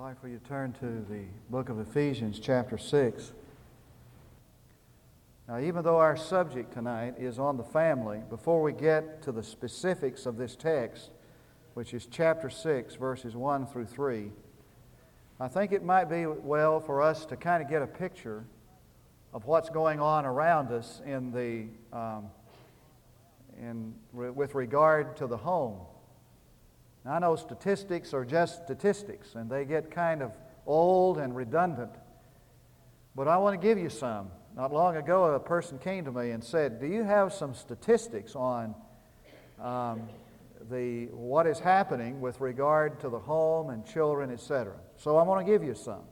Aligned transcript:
like 0.00 0.18
for 0.18 0.28
you 0.28 0.38
to 0.38 0.48
turn 0.48 0.72
to 0.72 1.04
the 1.10 1.24
book 1.50 1.68
of 1.68 1.78
Ephesians, 1.78 2.40
chapter 2.40 2.78
6. 2.78 3.32
Now, 5.46 5.60
even 5.60 5.84
though 5.84 5.98
our 5.98 6.16
subject 6.16 6.72
tonight 6.72 7.16
is 7.18 7.38
on 7.38 7.58
the 7.58 7.64
family, 7.64 8.22
before 8.30 8.62
we 8.62 8.72
get 8.72 9.20
to 9.24 9.30
the 9.30 9.42
specifics 9.42 10.24
of 10.24 10.38
this 10.38 10.56
text, 10.56 11.10
which 11.74 11.92
is 11.92 12.06
chapter 12.10 12.48
6, 12.48 12.94
verses 12.94 13.36
1 13.36 13.66
through 13.66 13.84
3, 13.84 14.30
I 15.38 15.48
think 15.48 15.70
it 15.70 15.84
might 15.84 16.06
be 16.06 16.24
well 16.24 16.80
for 16.80 17.02
us 17.02 17.26
to 17.26 17.36
kind 17.36 17.62
of 17.62 17.68
get 17.68 17.82
a 17.82 17.86
picture 17.86 18.46
of 19.34 19.44
what's 19.44 19.68
going 19.68 20.00
on 20.00 20.24
around 20.24 20.72
us 20.72 21.02
in 21.04 21.30
the, 21.30 21.66
um, 21.94 22.30
in, 23.60 23.94
with 24.14 24.54
regard 24.54 25.18
to 25.18 25.26
the 25.26 25.36
home. 25.36 25.76
Now, 27.04 27.12
I 27.12 27.18
know 27.18 27.36
statistics 27.36 28.12
are 28.12 28.24
just 28.24 28.64
statistics, 28.64 29.34
and 29.34 29.50
they 29.50 29.64
get 29.64 29.90
kind 29.90 30.22
of 30.22 30.32
old 30.66 31.18
and 31.18 31.34
redundant. 31.34 31.92
But 33.14 33.26
I 33.26 33.38
want 33.38 33.60
to 33.60 33.66
give 33.66 33.78
you 33.78 33.88
some. 33.88 34.30
Not 34.54 34.72
long 34.72 34.96
ago, 34.96 35.24
a 35.34 35.40
person 35.40 35.78
came 35.78 36.04
to 36.04 36.12
me 36.12 36.30
and 36.30 36.42
said, 36.42 36.80
Do 36.80 36.86
you 36.86 37.04
have 37.04 37.32
some 37.32 37.54
statistics 37.54 38.34
on 38.34 38.74
um, 39.60 40.08
the, 40.70 41.06
what 41.06 41.46
is 41.46 41.58
happening 41.58 42.20
with 42.20 42.40
regard 42.40 43.00
to 43.00 43.08
the 43.08 43.18
home 43.18 43.70
and 43.70 43.86
children, 43.86 44.30
etc.? 44.30 44.74
So 44.96 45.16
I 45.16 45.22
want 45.22 45.46
to 45.46 45.50
give 45.50 45.62
you 45.62 45.74
some. 45.74 46.02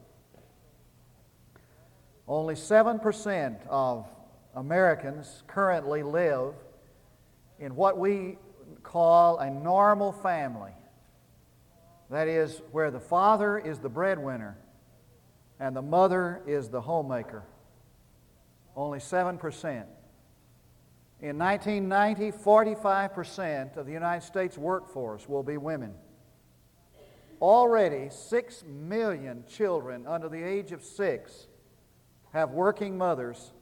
Only 2.27 2.55
7% 2.55 3.67
of 3.69 4.07
Americans 4.55 5.43
currently 5.47 6.03
live 6.03 6.55
in 7.59 7.75
what 7.75 7.99
we 7.99 8.39
call 8.83 9.39
a 9.39 9.51
normal 9.51 10.13
family. 10.13 10.73
That 12.11 12.29
is, 12.29 12.63
where 12.73 12.91
the 12.91 13.01
father 13.01 13.59
is 13.59 13.79
the 13.79 13.89
breadwinner 13.89 14.57
and 15.61 15.77
the 15.77 15.83
mother 15.83 16.41
is 16.47 16.69
the 16.69 16.81
homemaker. 16.81 17.43
Only 18.77 18.99
7%. 18.99 19.85
In 21.21 21.37
1990, 21.37 22.31
45% 22.31 23.77
of 23.77 23.87
the 23.87 23.93
United 23.93 24.25
States 24.25 24.57
workforce 24.57 25.29
will 25.29 25.43
be 25.43 25.57
women. 25.57 25.95
Already, 27.43 28.09
6 28.11 28.65
million 28.65 29.45
children 29.49 30.07
under 30.07 30.29
the 30.29 30.43
age 30.43 30.73
of 30.73 30.85
6 30.85 31.49
have 32.33 32.51
working 32.51 32.97
mothers, 32.97 33.53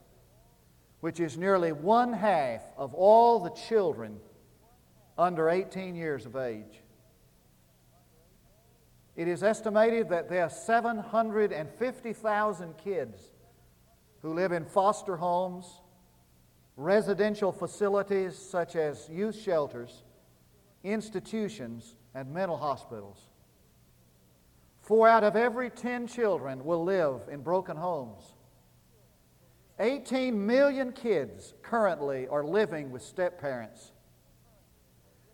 which 1.00 1.18
is 1.18 1.38
nearly 1.38 1.72
one 1.72 2.12
half 2.12 2.62
of 2.76 2.94
all 2.94 3.40
the 3.40 3.50
children 3.50 4.18
under 5.16 5.48
18 5.48 5.94
years 5.94 6.26
of 6.26 6.36
age. 6.36 6.82
It 9.16 9.28
is 9.28 9.42
estimated 9.42 10.10
that 10.10 10.28
there 10.28 10.42
are 10.42 10.50
750,000 10.50 12.76
kids 12.76 13.18
who 14.20 14.34
live 14.34 14.52
in 14.52 14.66
foster 14.66 15.16
homes, 15.16 15.80
residential 16.76 17.50
facilities 17.50 18.36
such 18.36 18.76
as 18.76 19.08
youth 19.08 19.40
shelters, 19.40 20.02
institutions, 20.84 21.96
and 22.14 22.30
mental 22.32 22.58
hospitals. 22.58 23.30
Four 24.82 25.08
out 25.08 25.24
of 25.24 25.34
every 25.34 25.70
10 25.70 26.06
children 26.06 26.64
will 26.64 26.84
live 26.84 27.22
in 27.30 27.40
broken 27.40 27.76
homes. 27.76 28.22
18 29.78 30.46
million 30.46 30.92
kids 30.92 31.54
currently 31.62 32.28
are 32.28 32.44
living 32.44 32.90
with 32.90 33.02
step 33.02 33.40
parents. 33.40 33.92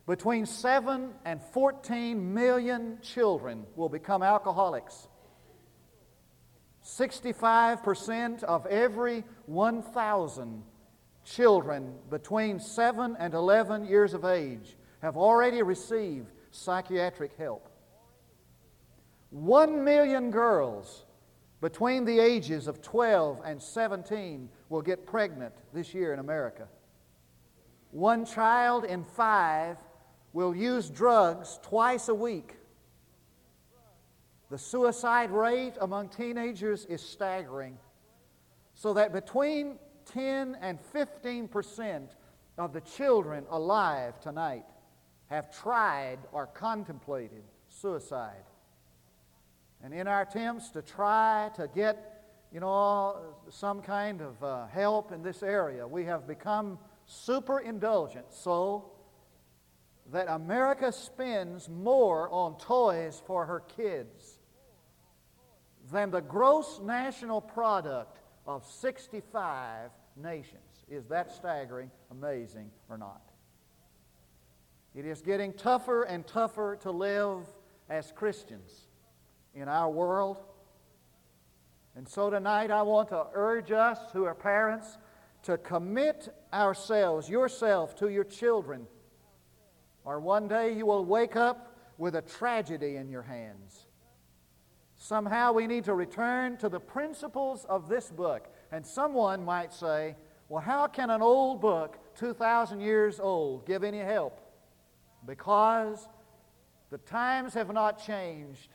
Between 0.07 0.47
7 0.47 1.11
and 1.25 1.41
14 1.41 2.35
million 2.35 2.99
children 3.03 3.67
will 3.77 3.89
become 3.89 4.23
alcoholics. 4.23 5.09
65% 6.85 8.43
of 8.43 8.67
every 8.67 9.25
1,000 9.47 10.63
children 11.25 11.95
between 12.11 12.59
7 12.59 13.17
and 13.19 13.35
11 13.35 13.87
years 13.87 14.13
of 14.13 14.25
age 14.25 14.77
have 15.01 15.17
already 15.17 15.63
received 15.63 16.33
psychiatric 16.51 17.37
help. 17.39 17.69
1 19.31 19.85
million 19.85 20.31
girls 20.31 21.05
between 21.61 22.05
the 22.05 22.19
ages 22.19 22.67
of 22.67 22.83
12 22.83 23.41
and 23.45 23.63
17 23.63 24.49
will 24.69 24.83
get 24.83 25.07
pregnant 25.07 25.55
this 25.73 25.95
year 25.95 26.13
in 26.13 26.19
America. 26.19 26.67
One 27.93 28.25
child 28.25 28.85
in 28.85 29.05
five 29.05 29.77
will 30.33 30.55
use 30.55 30.89
drugs 30.89 31.59
twice 31.63 32.09
a 32.09 32.15
week. 32.15 32.57
The 34.51 34.59
suicide 34.59 35.31
rate 35.31 35.75
among 35.81 36.09
teenagers 36.09 36.85
is 36.87 37.01
staggering, 37.01 37.79
so 38.75 38.95
that 38.95 39.13
between 39.13 39.79
10 40.07 40.57
and 40.61 40.79
15 40.81 41.49
percent 41.49 42.17
of 42.59 42.73
the 42.73 42.81
children 42.81 43.45
alive 43.51 44.21
tonight 44.21 44.65
have 45.27 45.51
tried 45.51 46.19
or 46.33 46.47
contemplated 46.47 47.45
suicide. 47.69 48.45
And 49.83 49.95
in 49.95 50.07
our 50.07 50.23
attempts 50.23 50.69
to 50.71 50.83
try 50.83 51.51
to 51.57 51.69
get, 51.75 52.25
you 52.53 52.61
know, 52.61 53.17
some 53.49 53.81
kind 53.81 54.21
of 54.21 54.43
uh, 54.45 54.67
help 54.67 55.13
in 55.13 55.23
this 55.23 55.43
area, 55.43 55.87
we 55.89 56.05
have 56.05 56.27
become 56.27 56.79
super 57.07 57.61
indulgent 57.61 58.27
so 58.31 58.93
that 60.13 60.29
America 60.29 60.93
spends 60.93 61.71
more 61.71 62.29
on 62.31 62.59
toys 62.59 63.23
for 63.27 63.47
her 63.47 63.61
kids 63.61 64.39
than 65.91 66.11
the 66.11 66.21
gross 66.21 66.81
national 66.83 67.41
product 67.41 68.21
of 68.47 68.65
65 68.67 69.91
nations. 70.17 70.85
Is 70.91 71.07
that 71.07 71.33
staggering, 71.33 71.91
amazing, 72.11 72.71
or 72.91 72.99
not? 72.99 73.23
It 74.95 75.07
is 75.07 75.23
getting 75.23 75.55
tougher 75.55 76.03
and 76.03 76.27
tougher 76.27 76.77
to 76.83 76.91
live 76.91 77.47
as 77.89 78.13
Christians 78.13 78.89
in 79.55 79.67
our 79.67 79.91
world. 79.91 80.37
And 81.97 82.07
so 82.07 82.29
tonight 82.29 82.71
I 82.71 82.83
want 82.83 83.09
to 83.09 83.27
urge 83.33 83.73
us 83.73 83.99
who 84.13 84.25
are 84.25 84.35
parents 84.35 84.99
to 85.45 85.57
commit 85.57 86.29
ourselves, 86.53 87.31
yourself, 87.31 87.97
to 87.97 88.09
your 88.09 88.25
children 88.25 88.87
or 90.05 90.21
one 90.21 90.49
day 90.49 90.75
you 90.75 90.87
will 90.87 91.05
wake 91.05 91.37
up 91.37 91.77
with 91.99 92.17
a 92.17 92.23
tragedy 92.23 92.97
in 92.97 93.09
your 93.09 93.23
hands. 93.23 93.87
Somehow 94.97 95.53
we 95.53 95.67
need 95.67 95.85
to 95.85 95.95
return 95.95 96.57
to 96.59 96.69
the 96.69 96.79
principles 96.79 97.65
of 97.69 97.89
this 97.89 98.11
book. 98.11 98.49
And 98.71 98.87
someone 98.87 99.45
might 99.45 99.73
say, 99.73 100.17
well, 100.49 100.63
how 100.63 100.87
can 100.87 101.11
an 101.11 101.23
old 101.23 101.61
book, 101.61 101.99
2,000 102.17 102.81
years 102.81 103.19
old, 103.19 103.67
give 103.67 103.85
any 103.85 103.99
help? 103.99 104.41
Because 105.27 106.09
the 106.91 106.99
times 106.99 107.55
have 107.55 107.73
not 107.73 108.05
changed. 108.05 108.69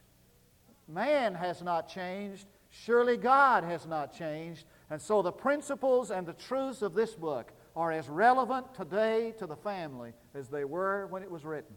Man 0.88 1.34
has 1.36 1.62
not 1.62 1.88
changed. 1.88 2.48
Surely 2.70 3.16
God 3.16 3.64
has 3.64 3.86
not 3.86 4.14
changed. 4.14 4.66
And 4.90 5.02
so 5.02 5.22
the 5.22 5.32
principles 5.32 6.12
and 6.12 6.26
the 6.26 6.34
truths 6.34 6.82
of 6.82 6.94
this 6.94 7.16
book 7.16 7.52
are 7.78 7.92
as 7.92 8.10
relevant 8.10 8.74
today 8.74 9.36
to 9.38 9.46
the 9.46 9.56
family 9.56 10.12
as 10.34 10.48
they 10.48 10.66
were 10.66 11.06
when 11.12 11.22
it 11.22 11.30
was 11.30 11.46
written. 11.46 11.76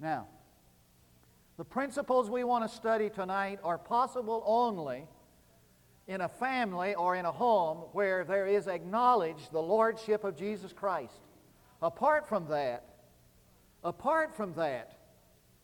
Now, 0.00 0.26
the 1.56 1.64
principles 1.64 2.28
we 2.28 2.42
want 2.42 2.68
to 2.68 2.76
study 2.76 3.08
tonight 3.08 3.60
are 3.62 3.78
possible 3.78 4.42
only 4.44 5.06
in 6.08 6.20
a 6.20 6.28
family 6.28 6.96
or 6.96 7.14
in 7.14 7.26
a 7.26 7.30
home 7.30 7.78
where 7.92 8.24
there 8.24 8.48
is 8.48 8.66
acknowledged 8.66 9.52
the 9.52 9.62
lordship 9.62 10.24
of 10.24 10.36
Jesus 10.36 10.72
Christ. 10.72 11.20
Apart 11.80 12.28
from 12.28 12.48
that, 12.48 12.82
apart 13.84 14.34
from 14.34 14.52
that, 14.54 14.98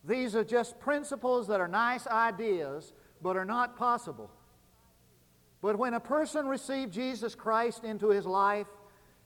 these 0.05 0.37
are 0.37 0.45
just 0.45 0.79
principles 0.79 1.49
that 1.49 1.61
are 1.61 1.67
nice 1.67 2.07
ideas 2.07 2.93
but 3.21 3.37
are 3.37 3.45
not 3.45 3.77
possible. 3.77 4.31
But 5.60 5.77
when 5.77 5.95
a 5.95 6.01
person 6.01 6.47
received 6.47 6.93
Jesus 6.93 7.34
Christ 7.34 7.83
into 7.83 8.10
his 8.10 8.27
life, 8.27 8.69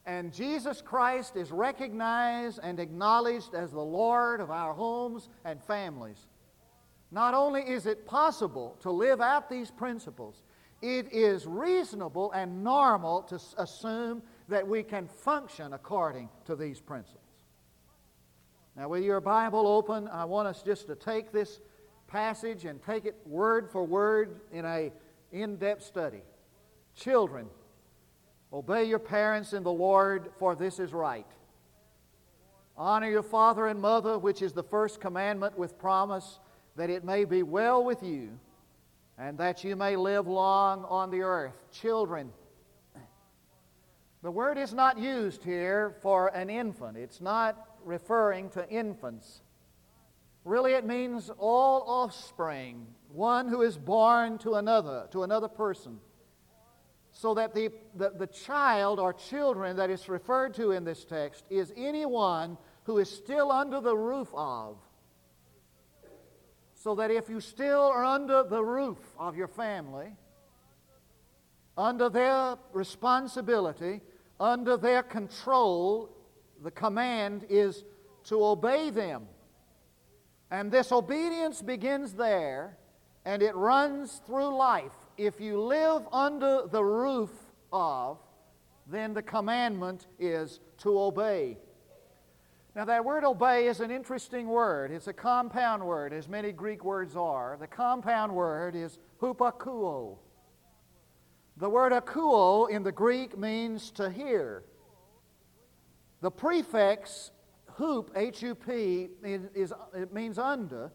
and 0.06 0.32
Jesus 0.32 0.80
Christ 0.80 1.36
is 1.36 1.50
recognized 1.50 2.60
and 2.62 2.78
acknowledged 2.78 3.54
as 3.54 3.72
the 3.72 3.80
Lord 3.80 4.40
of 4.40 4.50
our 4.50 4.72
homes 4.72 5.28
and 5.44 5.62
families. 5.62 6.28
Not 7.10 7.34
only 7.34 7.62
is 7.62 7.86
it 7.86 8.06
possible 8.06 8.76
to 8.80 8.90
live 8.90 9.20
out 9.20 9.50
these 9.50 9.70
principles, 9.70 10.42
it 10.80 11.12
is 11.12 11.46
reasonable 11.46 12.30
and 12.32 12.62
normal 12.62 13.22
to 13.22 13.40
assume 13.58 14.22
that 14.48 14.66
we 14.66 14.82
can 14.82 15.08
function 15.08 15.72
according 15.72 16.28
to 16.44 16.54
these 16.54 16.80
principles. 16.80 17.22
Now, 18.76 18.88
with 18.88 19.02
your 19.02 19.20
Bible 19.20 19.66
open, 19.66 20.06
I 20.08 20.24
want 20.26 20.46
us 20.46 20.62
just 20.62 20.86
to 20.88 20.94
take 20.94 21.32
this 21.32 21.60
passage 22.06 22.64
and 22.64 22.80
take 22.82 23.06
it 23.06 23.16
word 23.24 23.70
for 23.70 23.84
word 23.84 24.40
in 24.52 24.64
a 24.64 24.92
in-depth 25.32 25.82
study. 25.82 26.22
Children, 26.94 27.46
Obey 28.52 28.84
your 28.84 28.98
parents 28.98 29.52
in 29.52 29.62
the 29.62 29.72
Lord, 29.72 30.30
for 30.38 30.54
this 30.54 30.78
is 30.78 30.92
right. 30.92 31.26
Honor 32.76 33.08
your 33.08 33.22
father 33.22 33.66
and 33.66 33.80
mother, 33.80 34.18
which 34.18 34.42
is 34.42 34.52
the 34.52 34.62
first 34.62 35.00
commandment 35.00 35.58
with 35.58 35.78
promise, 35.78 36.38
that 36.76 36.90
it 36.90 37.04
may 37.04 37.24
be 37.24 37.42
well 37.42 37.82
with 37.82 38.02
you, 38.02 38.38
and 39.18 39.38
that 39.38 39.64
you 39.64 39.76
may 39.76 39.96
live 39.96 40.26
long 40.26 40.84
on 40.84 41.10
the 41.10 41.22
earth. 41.22 41.54
Children, 41.72 42.30
the 44.22 44.30
word 44.30 44.58
is 44.58 44.74
not 44.74 44.98
used 44.98 45.42
here 45.42 45.96
for 46.02 46.28
an 46.28 46.50
infant. 46.50 46.96
It's 46.96 47.20
not 47.20 47.78
referring 47.84 48.50
to 48.50 48.68
infants. 48.68 49.40
Really, 50.44 50.72
it 50.72 50.84
means 50.84 51.30
all 51.38 51.82
offspring, 51.86 52.86
one 53.12 53.48
who 53.48 53.62
is 53.62 53.76
born 53.76 54.38
to 54.38 54.54
another, 54.54 55.08
to 55.12 55.22
another 55.22 55.48
person. 55.48 55.98
So 57.18 57.32
that 57.32 57.54
the, 57.54 57.70
the, 57.94 58.10
the 58.10 58.26
child 58.26 59.00
or 59.00 59.14
children 59.14 59.74
that 59.76 59.88
is 59.88 60.06
referred 60.06 60.52
to 60.56 60.72
in 60.72 60.84
this 60.84 61.02
text 61.02 61.46
is 61.48 61.72
anyone 61.74 62.58
who 62.84 62.98
is 62.98 63.08
still 63.08 63.50
under 63.50 63.80
the 63.80 63.96
roof 63.96 64.28
of. 64.34 64.76
So 66.74 66.94
that 66.96 67.10
if 67.10 67.30
you 67.30 67.40
still 67.40 67.84
are 67.84 68.04
under 68.04 68.42
the 68.42 68.62
roof 68.62 68.98
of 69.18 69.34
your 69.34 69.48
family, 69.48 70.14
under 71.78 72.10
their 72.10 72.58
responsibility, 72.74 74.02
under 74.38 74.76
their 74.76 75.02
control, 75.02 76.10
the 76.62 76.70
command 76.70 77.46
is 77.48 77.82
to 78.24 78.44
obey 78.44 78.90
them. 78.90 79.26
And 80.50 80.70
this 80.70 80.92
obedience 80.92 81.62
begins 81.62 82.12
there 82.12 82.76
and 83.24 83.42
it 83.42 83.56
runs 83.56 84.20
through 84.26 84.54
life. 84.54 84.92
If 85.16 85.40
you 85.40 85.60
live 85.60 86.02
under 86.12 86.62
the 86.70 86.84
roof 86.84 87.30
of, 87.72 88.18
then 88.86 89.14
the 89.14 89.22
commandment 89.22 90.06
is 90.18 90.60
to 90.78 90.98
obey. 90.98 91.58
Now, 92.74 92.84
that 92.84 93.04
word 93.04 93.24
obey 93.24 93.68
is 93.68 93.80
an 93.80 93.90
interesting 93.90 94.46
word. 94.46 94.90
It's 94.90 95.06
a 95.06 95.12
compound 95.12 95.82
word, 95.82 96.12
as 96.12 96.28
many 96.28 96.52
Greek 96.52 96.84
words 96.84 97.16
are. 97.16 97.56
The 97.58 97.66
compound 97.66 98.34
word 98.34 98.76
is 98.76 98.98
hupakuo. 99.20 100.18
The 101.56 101.70
word 101.70 101.92
akuo 101.92 102.68
in 102.68 102.82
the 102.82 102.92
Greek 102.92 103.38
means 103.38 103.90
to 103.92 104.10
hear. 104.10 104.64
The 106.20 106.30
prefix 106.30 107.30
hup, 107.78 108.10
H 108.14 108.42
U 108.42 108.54
P, 108.54 109.08
is, 109.24 109.72
it 109.94 110.12
means 110.12 110.38
under, 110.38 110.92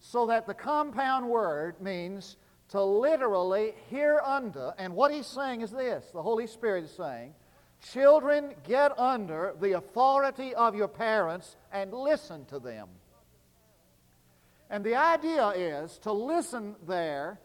so 0.00 0.26
that 0.26 0.48
the 0.48 0.54
compound 0.54 1.28
word 1.28 1.80
means 1.80 2.36
to 2.70 2.82
literally 2.82 3.74
hear 3.90 4.20
under. 4.24 4.72
And 4.78 4.94
what 4.94 5.12
he's 5.12 5.26
saying 5.26 5.60
is 5.60 5.70
this 5.70 6.06
the 6.12 6.22
Holy 6.22 6.46
Spirit 6.46 6.84
is 6.84 6.90
saying, 6.90 7.34
Children, 7.92 8.54
get 8.66 8.98
under 8.98 9.54
the 9.60 9.72
authority 9.72 10.54
of 10.54 10.74
your 10.74 10.88
parents 10.88 11.56
and 11.70 11.92
listen 11.92 12.46
to 12.46 12.58
them. 12.58 12.88
And 14.70 14.82
the 14.82 14.94
idea 14.94 15.48
is 15.50 15.98
to 15.98 16.12
listen 16.12 16.76
there 16.86 17.38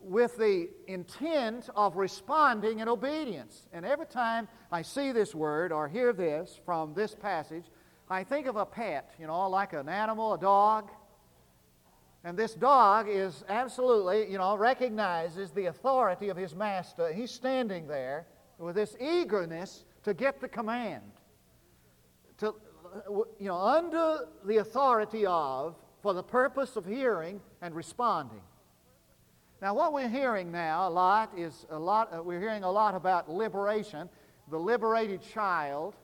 with 0.00 0.36
the 0.36 0.68
intent 0.86 1.68
of 1.76 1.96
responding 1.96 2.80
in 2.80 2.88
obedience. 2.88 3.68
And 3.72 3.84
every 3.84 4.06
time 4.06 4.48
I 4.70 4.82
see 4.82 5.12
this 5.12 5.34
word 5.34 5.72
or 5.72 5.88
hear 5.88 6.12
this 6.12 6.60
from 6.64 6.94
this 6.94 7.14
passage, 7.14 7.64
I 8.08 8.24
think 8.24 8.46
of 8.46 8.56
a 8.56 8.66
pet, 8.66 9.10
you 9.18 9.26
know, 9.26 9.48
like 9.48 9.72
an 9.72 9.88
animal, 9.88 10.34
a 10.34 10.38
dog. 10.38 10.90
And 12.24 12.38
this 12.38 12.54
dog 12.54 13.06
is 13.08 13.44
absolutely, 13.48 14.30
you 14.30 14.38
know, 14.38 14.56
recognizes 14.56 15.50
the 15.50 15.66
authority 15.66 16.28
of 16.28 16.36
his 16.36 16.54
master. 16.54 17.12
He's 17.12 17.32
standing 17.32 17.88
there 17.88 18.26
with 18.58 18.76
this 18.76 18.96
eagerness 19.00 19.84
to 20.04 20.14
get 20.14 20.40
the 20.40 20.48
command. 20.48 21.02
To, 22.38 22.54
you 23.40 23.48
know, 23.48 23.56
under 23.56 24.28
the 24.44 24.58
authority 24.58 25.26
of, 25.26 25.76
for 26.00 26.14
the 26.14 26.22
purpose 26.22 26.76
of 26.76 26.84
hearing 26.84 27.40
and 27.60 27.74
responding. 27.74 28.42
Now, 29.60 29.74
what 29.74 29.92
we're 29.92 30.08
hearing 30.08 30.50
now 30.50 30.88
a 30.88 30.90
lot 30.90 31.30
is 31.36 31.66
a 31.70 31.78
lot, 31.78 32.12
uh, 32.12 32.22
we're 32.22 32.40
hearing 32.40 32.64
a 32.64 32.70
lot 32.70 32.96
about 32.96 33.30
liberation, 33.30 34.08
the 34.50 34.58
liberated 34.58 35.22
child. 35.22 35.94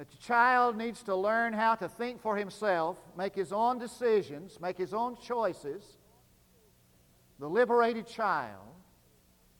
That 0.00 0.08
the 0.08 0.16
child 0.16 0.78
needs 0.78 1.02
to 1.02 1.14
learn 1.14 1.52
how 1.52 1.74
to 1.74 1.86
think 1.86 2.22
for 2.22 2.34
himself, 2.34 2.96
make 3.18 3.34
his 3.34 3.52
own 3.52 3.78
decisions, 3.78 4.58
make 4.58 4.78
his 4.78 4.94
own 4.94 5.18
choices. 5.22 5.98
The 7.38 7.46
liberated 7.46 8.06
child. 8.06 8.64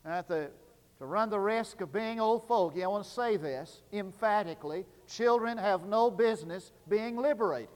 At 0.03 0.29
the, 0.29 0.51
to 0.99 1.05
run 1.05 1.29
the 1.29 1.39
risk 1.39 1.83
of 1.83 1.93
being 1.93 2.21
old 2.21 2.49
fogey, 2.49 2.83
I 2.83 2.87
want 2.87 3.05
to 3.05 3.11
say 3.11 3.37
this 3.37 3.83
emphatically 3.93 4.87
children 5.07 5.59
have 5.59 5.85
no 5.85 6.11
business 6.11 6.73
being 6.89 7.19
liberated. 7.19 7.69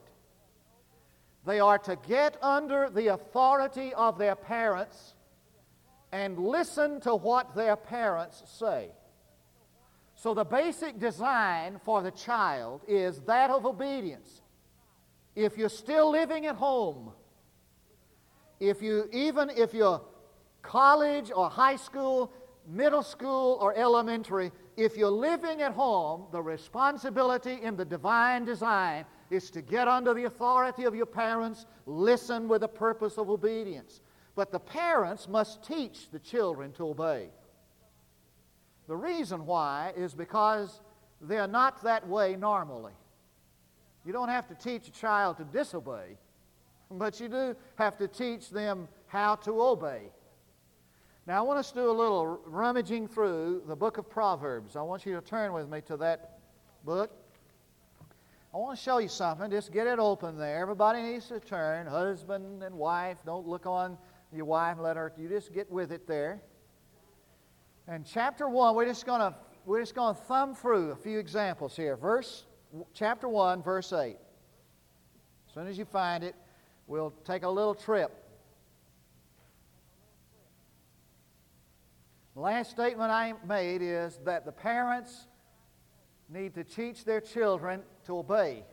They 1.44 1.60
are 1.60 1.76
to 1.81 1.99
get 2.08 2.43
under 2.43 2.88
the 2.88 3.08
authority 3.08 3.93
of 3.93 4.17
their 4.17 4.37
parents 4.37 5.12
and 6.12 6.38
listen 6.38 7.02
to 7.02 7.14
what 7.14 7.55
their 7.55 7.76
parents 7.76 8.43
say. 8.46 8.88
So, 10.16 10.32
the 10.32 10.44
basic 10.44 10.99
design 10.99 11.81
for 11.84 12.02
the 12.02 12.11
child 12.11 12.82
is 12.87 13.20
that 13.22 13.50
of 13.50 13.66
obedience. 13.66 14.43
If 15.34 15.58
you're 15.58 15.69
still 15.69 16.11
living 16.11 16.46
at 16.46 16.56
home, 16.56 17.12
if 18.61 18.81
you, 18.81 19.08
even 19.12 19.50
if 19.50 19.75
you're 19.75 20.00
college 20.62 21.31
or 21.34 21.50
high 21.50 21.76
school, 21.76 22.32
middle 22.66 23.02
school 23.02 23.58
or 23.61 23.76
elementary, 23.76 24.52
if 24.76 24.96
you're 24.96 25.11
living 25.11 25.62
at 25.62 25.72
home, 25.72 26.26
the 26.32 26.40
responsibility 26.43 27.58
in 27.62 27.76
the 27.76 27.84
divine 27.84 28.44
design 28.44 29.05
is 29.31 29.50
to 29.50 29.62
get 29.62 29.88
under 29.88 30.14
the 30.14 30.25
authority 30.25 30.84
of 30.84 30.94
your 30.94 31.06
parents, 31.06 31.67
listen 31.87 32.49
with 32.49 32.62
a 32.62 32.69
purpose 32.69 33.19
of 33.19 33.31
obedience. 33.31 34.00
But 34.34 34.50
the 34.50 34.60
parents 34.60 35.28
must 35.28 35.62
teach 35.64 36.10
the 36.10 36.19
children 36.19 36.72
to 36.72 36.88
obey. 36.88 37.28
The 38.86 38.96
reason 38.96 39.46
why 39.46 39.92
is 39.96 40.14
because 40.14 40.81
they're 41.20 41.46
not 41.46 41.82
that 41.84 42.06
way 42.06 42.36
normally. 42.36 42.92
You 44.04 44.12
don't 44.12 44.28
have 44.28 44.46
to 44.48 44.54
teach 44.54 44.88
a 44.88 44.92
child 44.92 45.38
to 45.38 45.44
disobey, 45.44 46.19
but 46.90 47.19
you 47.20 47.28
do 47.28 47.56
have 47.76 47.96
to 47.98 48.08
teach 48.08 48.50
them 48.50 48.88
how 49.06 49.36
to 49.36 49.62
obey. 49.62 50.02
Now, 51.26 51.38
I 51.38 51.40
want 51.40 51.58
us 51.58 51.70
to 51.70 51.76
do 51.76 51.90
a 51.90 51.92
little 51.92 52.38
rummaging 52.44 53.08
through 53.08 53.62
the 53.66 53.75
book 53.75 53.96
of 53.96 54.10
Proverbs. 54.10 54.76
I 54.76 54.82
want 54.82 55.06
you 55.06 55.14
to 55.14 55.22
turn 55.22 55.54
with 55.54 55.70
me 55.70 55.81
to 55.82 55.96
that 55.96 56.40
book. 56.84 57.10
I 58.52 58.58
want 58.58 58.78
to 58.78 58.82
show 58.84 58.98
you 58.98 59.08
something. 59.08 59.50
Just 59.50 59.72
get 59.72 59.86
it 59.86 59.98
open 59.98 60.36
there. 60.36 60.60
Everybody 60.60 61.00
needs 61.00 61.28
to 61.28 61.40
turn. 61.40 61.86
Husband 61.86 62.62
and 62.62 62.75
wife. 62.75 63.16
Don't 63.25 63.48
look 63.48 63.64
on 63.64 63.96
your 64.34 64.44
wife. 64.44 64.75
and 64.75 64.82
Let 64.82 64.96
her. 64.96 65.12
You 65.19 65.29
just 65.29 65.53
get 65.55 65.70
with 65.72 65.93
it 65.93 66.06
there. 66.06 66.43
And 67.86 68.06
chapter 68.06 68.48
one, 68.48 68.74
we're 68.74 68.86
just 68.86 69.05
gonna 69.05 69.34
we're 69.67 69.81
just 69.81 69.94
gonna 69.94 70.14
thumb 70.14 70.55
through 70.55 70.93
a 70.93 70.96
few 70.96 71.19
examples 71.19 71.76
here. 71.76 71.96
Verse 71.96 72.44
chapter 72.94 73.29
one, 73.29 73.62
verse 73.62 73.93
eight. 73.93 74.17
As 75.48 75.55
soon 75.55 75.67
as 75.67 75.76
you 75.76 75.84
find 75.84 76.24
it, 76.24 76.34
we'll 76.86 77.12
take 77.24 77.43
a 77.43 77.48
little 77.48 77.74
trip. 77.74 78.24
The 82.34 82.41
last 82.41 82.70
statement 82.70 83.12
I 83.12 83.34
made 83.46 83.81
is 83.81 84.19
that 84.24 84.44
the 84.44 84.50
parents 84.50 85.29
need 86.29 86.55
to 86.55 86.64
teach 86.64 87.05
their 87.05 87.20
children 87.20 87.82
to 88.06 88.19
obey. 88.19 88.64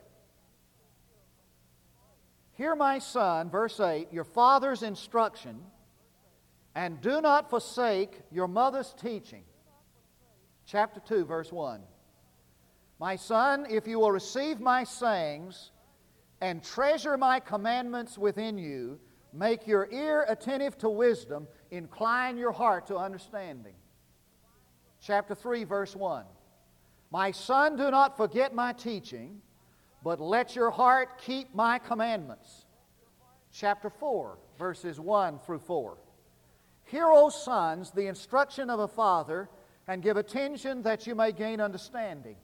Hear, 2.54 2.74
my 2.74 2.98
son, 2.98 3.50
verse 3.50 3.78
8, 3.78 4.08
your 4.12 4.24
father's 4.24 4.82
instruction, 4.82 5.60
and 6.74 7.00
do 7.00 7.20
not 7.20 7.50
forsake 7.50 8.20
your 8.30 8.48
mother's 8.48 8.94
teaching. 9.00 9.44
Chapter 10.64 11.00
2, 11.00 11.24
verse 11.24 11.52
1. 11.52 11.80
My 12.98 13.16
son, 13.16 13.66
if 13.68 13.86
you 13.86 13.98
will 13.98 14.12
receive 14.12 14.60
my 14.60 14.84
sayings 14.84 15.72
and 16.40 16.62
treasure 16.62 17.16
my 17.16 17.40
commandments 17.40 18.16
within 18.16 18.58
you, 18.58 18.98
make 19.32 19.66
your 19.66 19.88
ear 19.90 20.24
attentive 20.28 20.78
to 20.78 20.88
wisdom, 20.88 21.48
incline 21.70 22.36
your 22.36 22.52
heart 22.52 22.86
to 22.86 22.96
understanding. 22.96 23.74
Chapter 25.00 25.34
3, 25.34 25.64
verse 25.64 25.96
1. 25.96 26.24
My 27.10 27.32
son, 27.32 27.76
do 27.76 27.90
not 27.90 28.16
forget 28.16 28.54
my 28.54 28.72
teaching, 28.72 29.42
but 30.02 30.20
let 30.20 30.56
your 30.56 30.70
heart 30.70 31.18
keep 31.18 31.54
my 31.54 31.78
commandments. 31.78 32.66
Chapter 33.52 33.90
4, 33.90 34.38
verses 34.58 34.98
1 34.98 35.40
through 35.40 35.58
4. 35.58 35.98
Hear, 36.84 37.06
O 37.08 37.28
sons, 37.28 37.90
the 37.90 38.06
instruction 38.06 38.70
of 38.70 38.80
a 38.80 38.88
father, 38.88 39.48
and 39.88 40.02
give 40.02 40.16
attention 40.16 40.82
that 40.82 41.06
you 41.06 41.14
may 41.14 41.32
gain 41.32 41.60
understanding. 41.60 42.36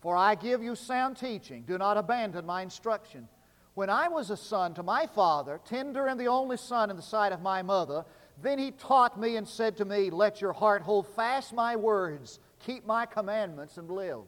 For 0.00 0.16
I 0.16 0.34
give 0.34 0.62
you 0.62 0.74
sound 0.74 1.16
teaching. 1.16 1.64
Do 1.66 1.76
not 1.76 1.96
abandon 1.96 2.46
my 2.46 2.62
instruction. 2.62 3.28
When 3.74 3.90
I 3.90 4.08
was 4.08 4.30
a 4.30 4.36
son 4.36 4.74
to 4.74 4.82
my 4.82 5.06
father, 5.06 5.60
tender 5.64 6.06
and 6.06 6.18
the 6.18 6.28
only 6.28 6.56
son 6.56 6.90
in 6.90 6.96
the 6.96 7.02
sight 7.02 7.32
of 7.32 7.42
my 7.42 7.62
mother, 7.62 8.04
then 8.42 8.58
he 8.58 8.70
taught 8.72 9.20
me 9.20 9.36
and 9.36 9.46
said 9.46 9.76
to 9.76 9.84
me, 9.84 10.10
Let 10.10 10.40
your 10.40 10.52
heart 10.52 10.82
hold 10.82 11.06
fast 11.14 11.52
my 11.52 11.76
words 11.76 12.40
keep 12.58 12.86
my 12.86 13.06
commandments 13.06 13.76
and 13.76 13.90
live. 13.90 14.22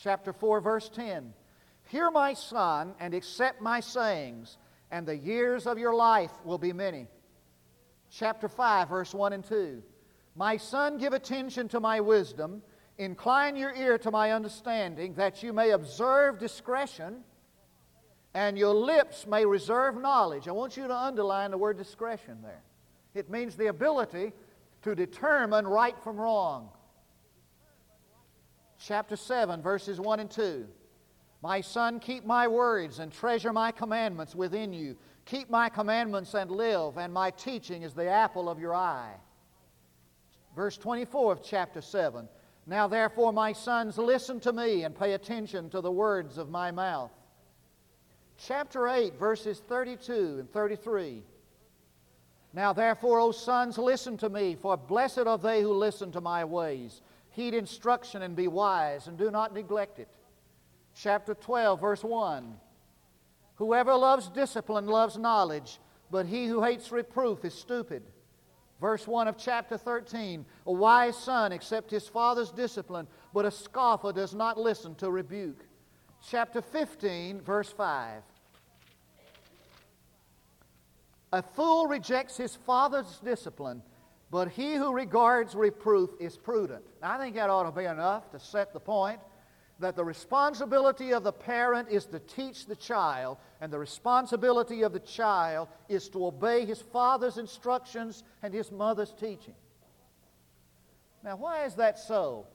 Chapter 0.00 0.32
4, 0.32 0.60
verse 0.60 0.88
10. 0.88 1.32
Hear 1.88 2.10
my 2.10 2.34
son 2.34 2.94
and 2.98 3.14
accept 3.14 3.60
my 3.60 3.80
sayings, 3.80 4.58
and 4.90 5.06
the 5.06 5.16
years 5.16 5.66
of 5.66 5.78
your 5.78 5.94
life 5.94 6.32
will 6.44 6.58
be 6.58 6.72
many. 6.72 7.06
Chapter 8.16 8.48
5, 8.48 8.88
verse 8.88 9.12
1 9.12 9.32
and 9.32 9.44
2. 9.44 9.82
My 10.36 10.56
son, 10.56 10.98
give 10.98 11.12
attention 11.12 11.68
to 11.68 11.80
my 11.80 12.00
wisdom, 12.00 12.62
incline 12.96 13.56
your 13.56 13.74
ear 13.74 13.98
to 13.98 14.10
my 14.10 14.30
understanding, 14.30 15.14
that 15.14 15.42
you 15.42 15.52
may 15.52 15.70
observe 15.70 16.38
discretion, 16.38 17.24
and 18.32 18.56
your 18.56 18.72
lips 18.74 19.26
may 19.26 19.44
reserve 19.44 20.00
knowledge. 20.00 20.46
I 20.46 20.52
want 20.52 20.76
you 20.76 20.86
to 20.86 20.96
underline 20.96 21.50
the 21.50 21.58
word 21.58 21.76
discretion 21.76 22.38
there. 22.42 22.62
It 23.14 23.30
means 23.30 23.56
the 23.56 23.66
ability 23.66 24.32
to 24.82 24.94
determine 24.94 25.66
right 25.66 25.98
from 26.04 26.16
wrong. 26.16 26.68
Chapter 28.78 29.16
7, 29.16 29.60
verses 29.60 30.00
1 30.00 30.20
and 30.20 30.30
2. 30.30 30.68
My 31.44 31.60
son, 31.60 32.00
keep 32.00 32.24
my 32.24 32.48
words 32.48 33.00
and 33.00 33.12
treasure 33.12 33.52
my 33.52 33.70
commandments 33.70 34.34
within 34.34 34.72
you. 34.72 34.96
Keep 35.26 35.50
my 35.50 35.68
commandments 35.68 36.32
and 36.32 36.50
live, 36.50 36.96
and 36.96 37.12
my 37.12 37.30
teaching 37.32 37.82
is 37.82 37.92
the 37.92 38.08
apple 38.08 38.48
of 38.48 38.58
your 38.58 38.74
eye. 38.74 39.12
Verse 40.56 40.78
24 40.78 41.32
of 41.32 41.44
chapter 41.44 41.82
7. 41.82 42.26
Now, 42.66 42.88
therefore, 42.88 43.30
my 43.30 43.52
sons, 43.52 43.98
listen 43.98 44.40
to 44.40 44.54
me 44.54 44.84
and 44.84 44.98
pay 44.98 45.12
attention 45.12 45.68
to 45.68 45.82
the 45.82 45.90
words 45.90 46.38
of 46.38 46.48
my 46.48 46.70
mouth. 46.70 47.12
Chapter 48.38 48.88
8, 48.88 49.18
verses 49.18 49.60
32 49.68 50.36
and 50.38 50.50
33. 50.50 51.22
Now, 52.54 52.72
therefore, 52.72 53.20
O 53.20 53.32
sons, 53.32 53.76
listen 53.76 54.16
to 54.16 54.30
me, 54.30 54.54
for 54.54 54.78
blessed 54.78 55.26
are 55.26 55.36
they 55.36 55.60
who 55.60 55.74
listen 55.74 56.10
to 56.12 56.22
my 56.22 56.42
ways. 56.42 57.02
Heed 57.28 57.52
instruction 57.52 58.22
and 58.22 58.34
be 58.34 58.48
wise, 58.48 59.08
and 59.08 59.18
do 59.18 59.30
not 59.30 59.52
neglect 59.52 59.98
it. 59.98 60.08
Chapter 60.94 61.34
12, 61.34 61.80
verse 61.80 62.04
1. 62.04 62.54
Whoever 63.56 63.94
loves 63.94 64.28
discipline 64.28 64.86
loves 64.86 65.18
knowledge, 65.18 65.78
but 66.10 66.26
he 66.26 66.46
who 66.46 66.62
hates 66.62 66.92
reproof 66.92 67.44
is 67.44 67.54
stupid. 67.54 68.02
Verse 68.80 69.06
1 69.06 69.28
of 69.28 69.36
chapter 69.36 69.76
13 69.76 70.44
A 70.66 70.72
wise 70.72 71.16
son 71.16 71.52
accepts 71.52 71.92
his 71.92 72.08
father's 72.08 72.50
discipline, 72.50 73.06
but 73.32 73.44
a 73.44 73.50
scoffer 73.50 74.12
does 74.12 74.34
not 74.34 74.58
listen 74.58 74.94
to 74.96 75.10
rebuke. 75.10 75.64
Chapter 76.28 76.62
15, 76.62 77.40
verse 77.40 77.70
5. 77.70 78.22
A 81.32 81.42
fool 81.42 81.86
rejects 81.88 82.36
his 82.36 82.54
father's 82.54 83.18
discipline, 83.24 83.82
but 84.30 84.48
he 84.48 84.74
who 84.74 84.92
regards 84.92 85.54
reproof 85.54 86.10
is 86.20 86.36
prudent. 86.36 86.84
I 87.02 87.18
think 87.18 87.34
that 87.34 87.50
ought 87.50 87.64
to 87.64 87.72
be 87.72 87.86
enough 87.86 88.30
to 88.30 88.38
set 88.38 88.72
the 88.72 88.80
point 88.80 89.20
that 89.80 89.96
the 89.96 90.04
responsibility 90.04 91.12
of 91.12 91.24
the 91.24 91.32
parent 91.32 91.88
is 91.88 92.06
to 92.06 92.20
teach 92.20 92.66
the 92.66 92.76
child, 92.76 93.38
and 93.60 93.72
the 93.72 93.78
responsibility 93.78 94.82
of 94.82 94.92
the 94.92 95.00
child 95.00 95.68
is 95.88 96.08
to 96.10 96.26
obey 96.26 96.64
his 96.64 96.80
father's 96.80 97.38
instructions 97.38 98.22
and 98.42 98.54
his 98.54 98.70
mother's 98.70 99.12
teaching. 99.12 99.54
Now, 101.24 101.36
why 101.36 101.64
is 101.64 101.74
that 101.76 101.98
so? 101.98 102.46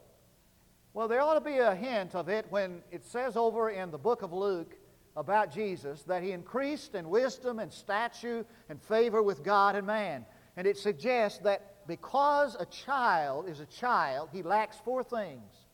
Well, 0.92 1.08
there 1.08 1.20
ought 1.20 1.34
to 1.34 1.40
be 1.40 1.58
a 1.58 1.74
hint 1.74 2.14
of 2.14 2.28
it 2.28 2.46
when 2.50 2.82
it 2.90 3.04
says 3.04 3.36
over 3.36 3.70
in 3.70 3.90
the 3.90 3.98
book 3.98 4.22
of 4.22 4.32
Luke 4.32 4.76
about 5.16 5.52
Jesus 5.52 6.02
that 6.04 6.22
he 6.22 6.32
increased 6.32 6.94
in 6.94 7.08
wisdom 7.08 7.58
and 7.58 7.72
stature 7.72 8.46
and 8.68 8.80
favor 8.82 9.22
with 9.22 9.44
God 9.44 9.76
and 9.76 9.86
man. 9.86 10.24
And 10.56 10.66
it 10.66 10.78
suggests 10.78 11.38
that 11.40 11.86
because 11.86 12.56
a 12.58 12.66
child 12.66 13.48
is 13.48 13.60
a 13.60 13.66
child, 13.66 14.30
he 14.32 14.42
lacks 14.42 14.78
four 14.84 15.04
things. 15.04 15.66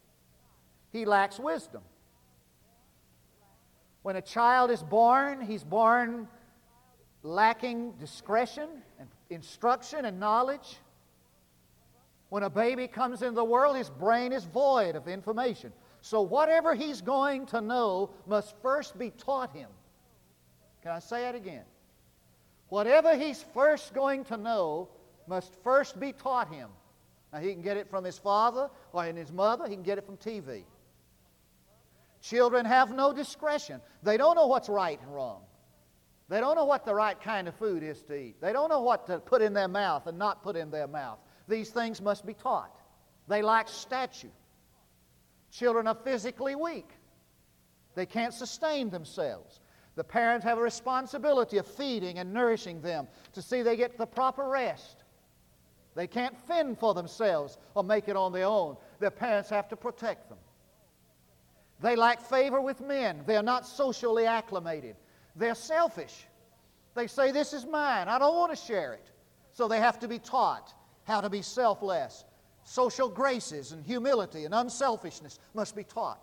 He 0.93 1.05
lacks 1.05 1.39
wisdom. 1.39 1.83
When 4.03 4.17
a 4.17 4.23
child 4.23 4.71
is 4.71 4.83
born, 4.83 5.41
he's 5.41 5.65
born 5.65 6.29
lacking 7.23 7.93
discretion 7.99 8.69
and 8.99 9.09
instruction 9.31 10.05
and 10.05 10.21
knowledge. 10.21 10.79
When 12.29 12.45
a 12.45 12.51
baby 12.51 12.87
comes 12.87 13.23
into 13.23 13.35
the 13.35 13.45
world, 13.45 13.77
his 13.77 13.91
brain 13.91 14.33
is 14.33 14.45
void 14.45 14.97
of 14.97 15.09
information. 15.09 15.73
So, 16.01 16.23
whatever 16.23 16.75
he's 16.75 17.01
going 17.01 17.47
to 17.47 17.61
know 17.61 18.11
must 18.27 18.55
first 18.63 18.97
be 18.97 19.11
taught 19.11 19.53
him. 19.53 19.69
Can 20.83 20.93
I 20.93 21.01
say 21.01 21.29
it 21.29 21.35
again? 21.35 21.65
Whatever 22.69 23.17
he's 23.17 23.43
first 23.55 23.93
going 23.93 24.25
to 24.27 24.37
know 24.37 24.89
must 25.27 25.53
first 25.65 25.99
be 25.99 26.13
taught 26.13 26.53
him. 26.53 26.69
Now, 27.33 27.41
he 27.41 27.53
can 27.53 27.63
get 27.63 27.77
it 27.77 27.91
from 27.91 28.05
his 28.05 28.19
father 28.19 28.71
or 28.93 29.05
in 29.05 29.17
his 29.17 29.33
mother, 29.33 29.67
he 29.67 29.75
can 29.75 29.83
get 29.83 29.99
it 29.99 30.07
from 30.07 30.17
TV. 30.17 30.63
Children 32.29 32.67
have 32.67 32.91
no 32.91 33.13
discretion. 33.13 33.81
They 34.03 34.17
don't 34.17 34.35
know 34.35 34.49
what's 34.49 34.69
right 34.69 35.01
and 35.01 35.15
wrong. 35.15 35.43
They 36.29 36.41
don't 36.41 36.57
know 36.57 36.65
what 36.65 36.85
the 36.85 36.93
right 36.93 37.21
kind 37.21 37.47
of 37.47 37.55
food 37.55 37.85
is 37.85 38.03
to 38.05 38.17
eat. 38.17 38.41
They 38.41 38.53
don't 38.53 38.69
know 38.69 38.81
what 38.81 39.07
to 39.07 39.21
put 39.21 39.43
in 39.43 39.53
their 39.53 39.69
mouth 39.69 40.09
and 40.09 40.19
not 40.19 40.43
put 40.43 40.57
in 40.57 40.73
their 40.73 40.89
mouth. 40.89 41.21
These 41.47 41.71
things 41.71 42.03
must 42.03 42.27
be 42.27 42.35
taught. 42.35 42.81
They 43.29 43.43
lack 43.43 43.69
stature. 43.69 44.33
Children 45.53 45.87
are 45.87 45.95
physically 45.95 46.57
weak. 46.57 46.89
They 47.95 48.07
can't 48.07 48.35
sustain 48.35 48.91
themselves. 48.91 49.61
The 49.95 50.03
parents 50.03 50.45
have 50.45 50.59
a 50.59 50.63
responsibility 50.63 51.59
of 51.59 51.67
feeding 51.67 52.19
and 52.19 52.35
nourishing 52.35 52.81
them 52.81 53.07
to 53.35 53.41
see 53.41 53.63
they 53.63 53.77
get 53.77 53.99
the 53.99 54.07
proper 54.07 54.49
rest. 54.49 55.05
They 55.95 56.09
can't 56.09 56.37
fend 56.49 56.81
for 56.81 56.93
themselves 56.93 57.57
or 57.77 57.85
make 57.85 58.09
it 58.09 58.17
on 58.17 58.33
their 58.33 58.47
own. 58.47 58.77
Their 58.99 59.13
parents 59.13 59.49
have 59.51 59.69
to 59.69 59.77
protect 59.77 60.29
them. 60.29 60.39
They 61.81 61.97
lack 61.97 62.23
favor 62.23 62.61
with 62.61 62.81
men. 62.81 63.23
They're 63.27 63.43
not 63.43 63.67
socially 63.67 64.27
acclimated. 64.27 64.97
They're 65.35 65.55
selfish. 65.55 66.27
They 66.95 67.07
say, 67.07 67.33
This 67.33 67.53
is 67.53 67.67
mine. 67.67 68.09
I 68.09 68.19
don't 68.19 68.35
want 68.35 68.51
to 68.51 68.57
share 68.57 68.95
it. 68.95 69.11
So 69.53 69.69
they 69.69 69.79
have 69.79 69.99
to 70.01 70.09
be 70.09 70.19
taught 70.19 70.73
how 71.05 71.21
to 71.21 71.31
be 71.31 71.43
selfless 71.43 72.25
social 72.67 73.09
graces 73.09 73.73
and 73.73 73.85
humility 73.85 74.45
and 74.45 74.53
unselfishness 74.53 75.39
must 75.55 75.75
be 75.75 75.85
taught. 75.85 76.21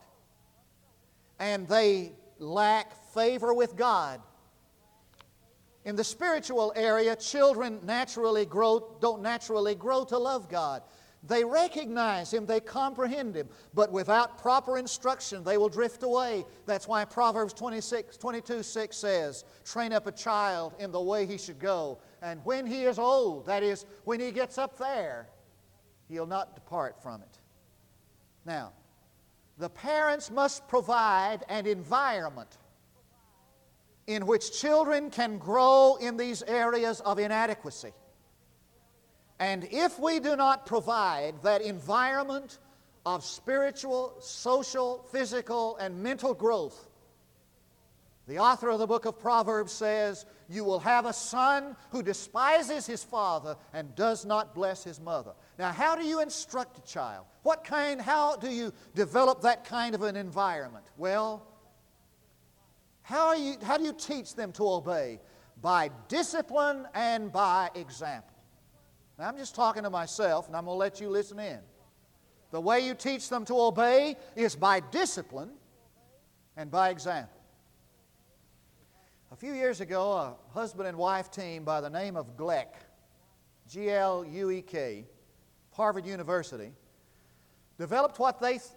And 1.40 1.68
they 1.68 2.12
lack 2.38 2.94
favor 3.14 3.54
with 3.54 3.76
God. 3.76 4.22
In 5.86 5.96
the 5.96 6.04
spiritual 6.04 6.72
area, 6.76 7.16
children 7.16 7.80
naturally 7.84 8.46
grow, 8.46 8.96
don't 9.02 9.22
naturally 9.22 9.76
grow 9.76 10.06
to 10.06 10.18
love 10.18 10.50
God. 10.50 10.84
They 11.26 11.46
recognize 11.46 12.34
Him, 12.34 12.46
they 12.46 12.60
comprehend 12.60 13.36
Him, 13.36 13.48
but 13.74 13.92
without 13.92 14.38
proper 14.38 14.78
instruction, 14.78 15.44
they 15.44 15.58
will 15.58 15.70
drift 15.70 16.04
away. 16.04 16.46
That's 16.66 16.88
why 16.88 17.06
Proverbs 17.06 17.54
26, 17.54 18.18
22 18.18 18.62
6 18.62 18.98
says, 18.98 19.46
Train 19.64 19.94
up 19.94 20.06
a 20.06 20.12
child 20.12 20.74
in 20.80 20.92
the 20.92 21.02
way 21.02 21.26
he 21.26 21.38
should 21.38 21.60
go, 21.60 22.00
and 22.22 22.42
when 22.44 22.66
he 22.66 22.84
is 22.84 23.00
old, 23.00 23.46
that 23.46 23.64
is, 23.64 23.86
when 24.04 24.20
he 24.20 24.32
gets 24.32 24.58
up 24.58 24.78
there, 24.78 25.30
he'll 26.10 26.28
not 26.28 26.56
depart 26.56 27.02
from 27.02 27.22
it. 27.22 27.40
Now, 28.46 28.74
the 29.58 29.70
parents 29.70 30.30
must 30.30 30.68
provide 30.68 31.46
an 31.48 31.68
environment 31.68 32.58
in 34.08 34.26
which 34.26 34.60
children 34.60 35.10
can 35.10 35.38
grow 35.38 35.98
in 36.02 36.18
these 36.18 36.44
areas 36.44 37.00
of 37.02 37.20
inadequacy. 37.20 37.94
And 39.44 39.68
if 39.72 40.00
we 40.00 40.22
do 40.22 40.38
not 40.38 40.66
provide 40.66 41.44
that 41.44 41.62
environment 41.62 42.60
of 43.06 43.26
spiritual, 43.26 44.16
social, 44.22 45.06
physical, 45.12 45.76
and 45.82 46.02
mental 46.02 46.34
growth, 46.34 46.88
the 48.26 48.40
author 48.40 48.70
of 48.70 48.80
the 48.80 48.88
book 48.88 49.04
of 49.04 49.20
Proverbs 49.20 49.74
says, 49.74 50.26
You 50.48 50.64
will 50.64 50.80
have 50.80 51.06
a 51.06 51.12
son 51.12 51.76
who 51.92 52.02
despises 52.02 52.88
his 52.88 53.04
father 53.04 53.58
and 53.74 53.94
does 53.96 54.24
not 54.24 54.56
bless 54.56 54.82
his 54.82 55.02
mother. 55.02 55.34
Now, 55.60 55.74
how 55.74 55.98
do 55.98 56.06
you 56.06 56.22
instruct 56.22 56.78
a 56.78 56.90
child? 56.90 57.26
What 57.42 57.66
kind, 57.66 58.00
how 58.00 58.38
do 58.38 58.50
you 58.50 58.72
develop 58.96 59.42
that 59.42 59.66
kind 59.66 59.94
of 59.94 60.04
an 60.04 60.16
environment? 60.16 60.86
Well, 60.96 61.46
how, 63.02 63.34
you, 63.34 63.58
how 63.62 63.76
do 63.76 63.84
you 63.84 63.92
teach 63.92 64.36
them 64.36 64.54
to 64.54 64.70
obey? 64.70 65.20
By 65.62 65.90
discipline 66.08 66.88
and 66.94 67.30
by 67.30 67.72
example. 67.76 68.33
Now, 69.24 69.30
I'm 69.30 69.38
just 69.38 69.56
talking 69.56 69.84
to 69.84 69.90
myself, 69.90 70.48
and 70.48 70.56
I'm 70.58 70.66
going 70.66 70.76
to 70.76 70.80
let 70.80 71.00
you 71.00 71.08
listen 71.08 71.40
in. 71.40 71.60
The 72.52 72.60
way 72.60 72.82
you 72.82 72.94
teach 72.94 73.30
them 73.30 73.46
to 73.46 73.58
obey 73.58 74.18
is 74.36 74.54
by 74.54 74.82
discipline 74.82 75.52
and 76.58 76.70
by 76.70 76.90
example. 76.90 77.40
A 79.32 79.38
few 79.38 79.54
years 79.54 79.80
ago, 79.80 80.12
a 80.12 80.36
husband 80.54 80.90
and 80.90 80.98
wife 80.98 81.32
team 81.32 81.64
by 81.64 81.80
the 81.80 81.90
name 81.90 82.18
of 82.18 82.36
Gleck, 82.36 82.76
G 83.70 83.90
L 83.92 84.26
U 84.26 84.52
E 84.52 84.62
K, 84.62 85.06
Harvard 85.72 86.06
University, 86.06 86.74
developed 87.80 88.20
what 88.20 88.42
they 88.42 88.58
th- 88.58 88.72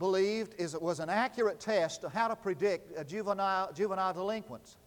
believed 0.00 0.56
is, 0.58 0.76
was 0.76 0.98
an 0.98 1.10
accurate 1.10 1.60
test 1.60 2.02
of 2.02 2.12
how 2.12 2.26
to 2.26 2.34
predict 2.34 2.90
a 2.98 3.04
juvenile, 3.04 3.72
juvenile 3.72 4.12
delinquents. 4.12 4.78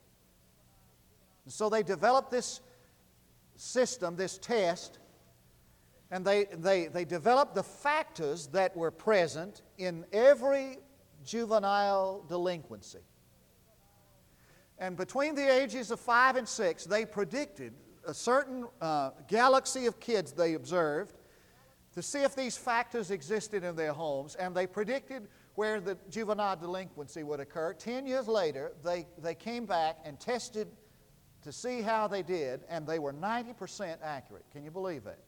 And 1.45 1.53
so 1.53 1.69
they 1.69 1.83
developed 1.83 2.31
this 2.31 2.59
system, 3.55 4.17
this 4.17 4.37
test, 4.37 4.99
and 6.11 6.23
they, 6.23 6.45
they, 6.45 6.87
they 6.87 7.05
developed 7.05 7.55
the 7.55 7.63
factors 7.63 8.47
that 8.47 8.75
were 8.75 8.91
present 8.91 9.61
in 9.77 10.05
every 10.13 10.77
juvenile 11.23 12.23
delinquency. 12.27 12.99
And 14.77 14.97
between 14.97 15.35
the 15.35 15.49
ages 15.61 15.89
of 15.91 15.99
five 15.99 16.35
and 16.35 16.47
six, 16.47 16.85
they 16.85 17.05
predicted 17.05 17.73
a 18.05 18.13
certain 18.13 18.65
uh, 18.81 19.11
galaxy 19.27 19.85
of 19.85 19.99
kids 19.99 20.31
they 20.31 20.53
observed 20.53 21.15
to 21.93 22.01
see 22.01 22.23
if 22.23 22.35
these 22.35 22.57
factors 22.57 23.09
existed 23.09 23.63
in 23.63 23.75
their 23.75 23.93
homes, 23.93 24.35
and 24.35 24.53
they 24.53 24.67
predicted 24.67 25.27
where 25.55 25.79
the 25.79 25.97
juvenile 26.09 26.57
delinquency 26.57 27.23
would 27.23 27.39
occur. 27.39 27.73
Ten 27.73 28.05
years 28.05 28.27
later, 28.27 28.73
they, 28.83 29.07
they 29.17 29.33
came 29.33 29.65
back 29.65 29.99
and 30.03 30.19
tested 30.19 30.67
to 31.41 31.53
see 31.53 31.81
how 31.81 32.07
they 32.07 32.21
did, 32.21 32.61
and 32.67 32.85
they 32.85 32.99
were 32.99 33.13
90% 33.13 33.97
accurate. 34.03 34.43
Can 34.51 34.65
you 34.65 34.71
believe 34.71 35.05
that? 35.05 35.19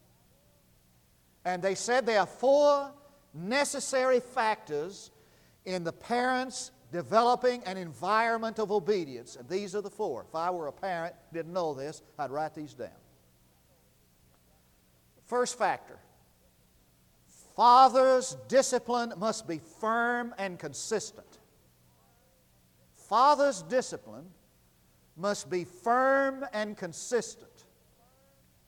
And 1.47 1.61
they 1.61 1.75
said 1.75 2.05
there 2.05 2.19
are 2.19 2.25
four 2.25 2.91
necessary 3.33 4.19
factors 4.19 5.11
in 5.63 5.85
the 5.85 5.93
parents 5.93 6.71
developing 6.91 7.63
an 7.63 7.77
environment 7.77 8.59
of 8.59 8.69
obedience. 8.69 9.37
And 9.37 9.47
these 9.47 9.73
are 9.73 9.79
the 9.79 9.89
four. 9.89 10.25
If 10.27 10.35
I 10.35 10.51
were 10.51 10.67
a 10.67 10.73
parent, 10.73 11.15
didn't 11.31 11.53
know 11.53 11.73
this, 11.73 12.01
I'd 12.19 12.31
write 12.31 12.53
these 12.53 12.73
down. 12.73 12.89
First 15.25 15.57
factor 15.57 15.97
Father's 17.55 18.35
discipline 18.49 19.13
must 19.15 19.47
be 19.47 19.61
firm 19.79 20.35
and 20.37 20.59
consistent. 20.59 21.39
Father's 23.07 23.61
discipline 23.61 24.25
must 25.15 25.49
be 25.49 25.63
firm 25.63 26.45
and 26.51 26.75
consistent. 26.75 27.63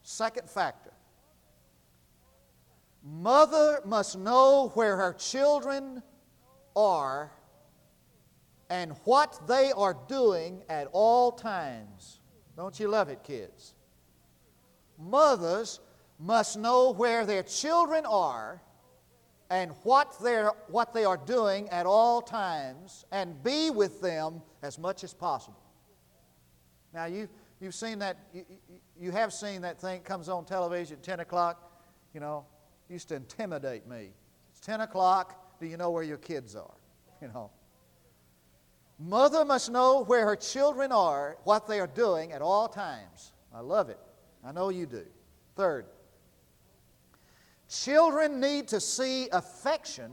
Second 0.01 0.49
factor 0.49 0.88
Mother 3.03 3.81
must 3.85 4.17
know 4.17 4.71
where 4.73 4.97
her 4.97 5.13
children 5.13 6.03
are 6.75 7.31
and 8.69 8.93
what 9.03 9.39
they 9.47 9.71
are 9.71 9.97
doing 10.07 10.61
at 10.69 10.87
all 10.91 11.31
times. 11.31 12.19
Don't 12.55 12.79
you 12.79 12.87
love 12.87 13.09
it, 13.09 13.23
kids? 13.23 13.73
Mothers 14.97 15.79
must 16.19 16.57
know 16.57 16.91
where 16.91 17.25
their 17.25 17.43
children 17.43 18.05
are 18.05 18.61
and 19.49 19.71
what, 19.83 20.15
they're, 20.21 20.51
what 20.67 20.93
they 20.93 21.05
are 21.05 21.17
doing 21.17 21.69
at 21.69 21.85
all 21.85 22.21
times 22.21 23.05
and 23.11 23.41
be 23.43 23.71
with 23.71 24.01
them 24.01 24.41
as 24.61 24.77
much 24.77 25.03
as 25.03 25.13
possible. 25.13 25.63
Now, 26.93 27.05
you, 27.05 27.29
you've 27.59 27.75
seen 27.75 27.99
that, 27.99 28.17
you, 28.33 28.45
you 28.99 29.11
have 29.11 29.33
seen 29.33 29.61
that 29.61 29.79
thing 29.79 30.01
comes 30.01 30.29
on 30.29 30.45
television 30.45 30.97
at 30.97 31.03
10 31.03 31.21
o'clock, 31.21 31.71
you 32.13 32.19
know, 32.19 32.45
used 32.89 33.07
to 33.09 33.15
intimidate 33.15 33.87
me. 33.87 34.09
It's 34.51 34.59
10 34.61 34.81
o'clock, 34.81 35.59
do 35.59 35.67
you 35.67 35.77
know 35.77 35.91
where 35.91 36.03
your 36.03 36.17
kids 36.17 36.55
are? 36.55 36.73
You 37.21 37.27
know. 37.27 37.51
Mother 38.97 39.43
must 39.43 39.69
know 39.69 40.05
where 40.05 40.25
her 40.25 40.37
children 40.37 40.93
are, 40.93 41.37
what 41.43 41.67
they 41.67 41.81
are 41.81 41.87
doing 41.87 42.31
at 42.31 42.41
all 42.41 42.69
times. 42.69 43.33
I 43.53 43.59
love 43.59 43.89
it. 43.89 43.99
I 44.41 44.53
know 44.53 44.69
you 44.69 44.85
do. 44.85 45.05
Third, 45.57 45.85
children 47.67 48.39
need 48.39 48.69
to 48.69 48.79
see 48.79 49.27
affection 49.33 50.11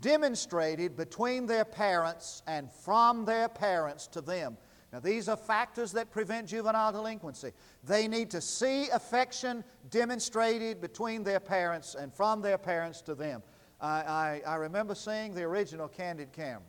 demonstrated 0.00 0.96
between 0.96 1.46
their 1.46 1.64
parents 1.64 2.42
and 2.46 2.70
from 2.70 3.24
their 3.24 3.48
parents 3.48 4.06
to 4.08 4.20
them. 4.20 4.56
Now, 4.92 5.00
these 5.00 5.28
are 5.28 5.36
factors 5.36 5.92
that 5.92 6.10
prevent 6.10 6.48
juvenile 6.48 6.92
delinquency. 6.92 7.52
They 7.82 8.06
need 8.06 8.30
to 8.32 8.42
see 8.42 8.90
affection 8.90 9.64
demonstrated 9.88 10.82
between 10.82 11.24
their 11.24 11.40
parents 11.40 11.94
and 11.94 12.12
from 12.12 12.42
their 12.42 12.58
parents 12.58 13.00
to 13.02 13.14
them. 13.14 13.42
I, 13.80 13.88
I, 13.88 14.42
I 14.46 14.54
remember 14.56 14.94
seeing 14.94 15.34
the 15.34 15.42
original 15.44 15.88
candid 15.88 16.32
camera. 16.32 16.60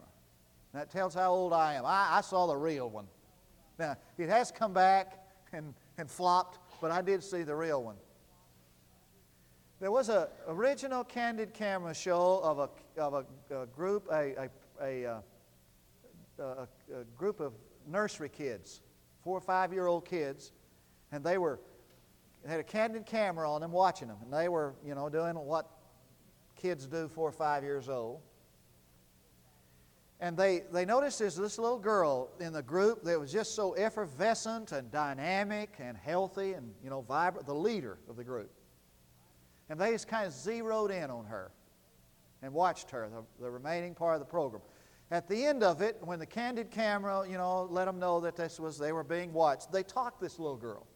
That 0.74 0.90
tells 0.90 1.14
how 1.14 1.32
old 1.32 1.52
I 1.52 1.74
am. 1.74 1.86
I, 1.86 2.08
I 2.14 2.22
saw 2.22 2.48
the 2.48 2.56
real 2.56 2.90
one. 2.90 3.08
Now, 3.78 3.98
it 4.18 4.30
has 4.30 4.52
come 4.52 4.74
back 4.74 5.20
and, 5.52 5.74
and 5.98 6.10
flopped, 6.10 6.60
but 6.82 6.92
I 6.92 7.02
did 7.02 7.24
see 7.24 7.44
the 7.44 7.56
real 7.56 7.84
one. 7.84 7.96
There 9.80 9.92
was 9.92 10.08
an 10.08 10.28
original 10.48 11.04
candid 11.04 11.54
camera 11.54 11.94
show 11.94 12.40
of 12.42 12.60
a, 12.60 13.02
of 13.02 13.14
a, 13.14 13.64
a 13.64 13.66
group, 13.66 14.08
a, 14.10 14.50
a, 14.82 15.06
a, 15.06 15.22
uh, 16.40 16.66
a, 16.66 16.68
group 17.18 17.42
of 17.42 17.54
nursery 17.88 18.30
kids, 18.30 18.82
four 19.24 19.38
or 19.38 19.42
five 19.42 19.74
year 19.74 19.88
old 19.88 20.06
kids, 20.06 20.52
and 21.12 21.24
they 21.24 21.38
were 21.38 21.60
they 22.44 22.50
had 22.50 22.60
a 22.60 22.64
candid 22.64 23.06
camera 23.06 23.50
on 23.50 23.62
them 23.62 23.72
watching 23.72 24.10
them, 24.10 24.18
and 24.22 24.34
they 24.34 24.50
were, 24.50 24.74
you 24.86 24.96
know, 24.96 25.08
doing 25.10 25.36
what 25.36 25.70
kids 26.58 26.88
do 26.88 27.08
four 27.08 27.30
or 27.30 27.32
five 27.32 27.64
years 27.64 27.88
old. 27.88 28.20
And 30.20 30.38
they, 30.38 30.64
they 30.72 30.86
noticed 30.86 31.20
there's 31.20 31.36
this 31.36 31.58
little 31.58 31.80
girl 31.80 32.30
in 32.40 32.54
the 32.54 32.62
group 32.62 33.04
that 33.04 33.20
was 33.20 33.32
just 33.32 33.56
so 33.56 33.74
effervescent 33.74 34.72
and 34.72 34.90
dynamic 34.92 35.76
and 35.80 35.98
healthy 35.98 36.54
and, 36.54 36.74
you 36.84 36.90
know, 36.90 37.02
vibrant, 37.02 37.46
the 37.46 37.56
leader 37.56 37.98
of 38.10 38.16
the 38.16 38.24
group. 38.24 38.52
And 39.70 39.80
they 39.80 39.92
just 39.92 40.08
kind 40.08 40.26
of 40.26 40.32
zeroed 40.32 40.92
in 40.92 41.10
on 41.10 41.26
her 41.26 41.52
and 42.42 42.54
watched 42.54 42.92
her 42.92 43.10
the, 43.10 43.44
the 43.44 43.52
remaining 43.52 43.96
part 43.96 44.14
of 44.14 44.20
the 44.20 44.26
program. 44.26 44.62
At 45.14 45.28
the 45.28 45.46
end 45.46 45.62
of 45.62 45.84
it, 45.84 45.98
when 46.02 46.18
the 46.18 46.26
candid 46.26 46.72
camera, 46.72 47.24
you 47.30 47.38
know, 47.38 47.68
let 47.70 47.86
them 47.86 48.00
know 48.00 48.20
that 48.22 48.36
this 48.36 48.60
was, 48.60 48.80
they 48.80 48.92
were 48.92 49.04
being 49.04 49.32
watched, 49.32 49.72
they 49.72 49.84
talked 49.84 50.20
this 50.20 50.40
little 50.40 50.58
girl. 50.58 50.88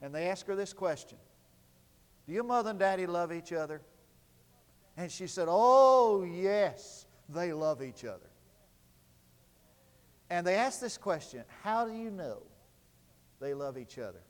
And 0.00 0.14
they 0.14 0.30
asked 0.30 0.46
her 0.46 0.56
this 0.56 0.72
question 0.72 1.18
Do 2.26 2.32
your 2.32 2.42
mother 2.42 2.70
and 2.70 2.78
daddy 2.78 3.06
love 3.06 3.30
each 3.30 3.52
other? 3.52 3.82
And 4.96 5.12
she 5.12 5.26
said, 5.26 5.46
Oh, 5.50 6.24
yes 6.24 7.04
they 7.28 7.52
love 7.52 7.82
each 7.82 8.06
other. 8.06 8.30
And 10.30 10.46
they 10.46 10.54
asked 10.54 10.80
this 10.80 10.96
question 10.96 11.44
How 11.62 11.84
do 11.84 11.92
you 11.92 12.10
know 12.10 12.42
they 13.42 13.52
love 13.52 13.76
each 13.76 13.98
other? 13.98 14.22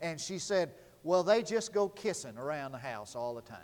And 0.00 0.20
she 0.20 0.38
said, 0.38 0.74
Well, 1.02 1.24
they 1.24 1.42
just 1.42 1.72
go 1.72 1.88
kissing 1.88 2.38
around 2.38 2.70
the 2.70 2.78
house 2.78 3.16
all 3.16 3.34
the 3.34 3.42
time. 3.42 3.58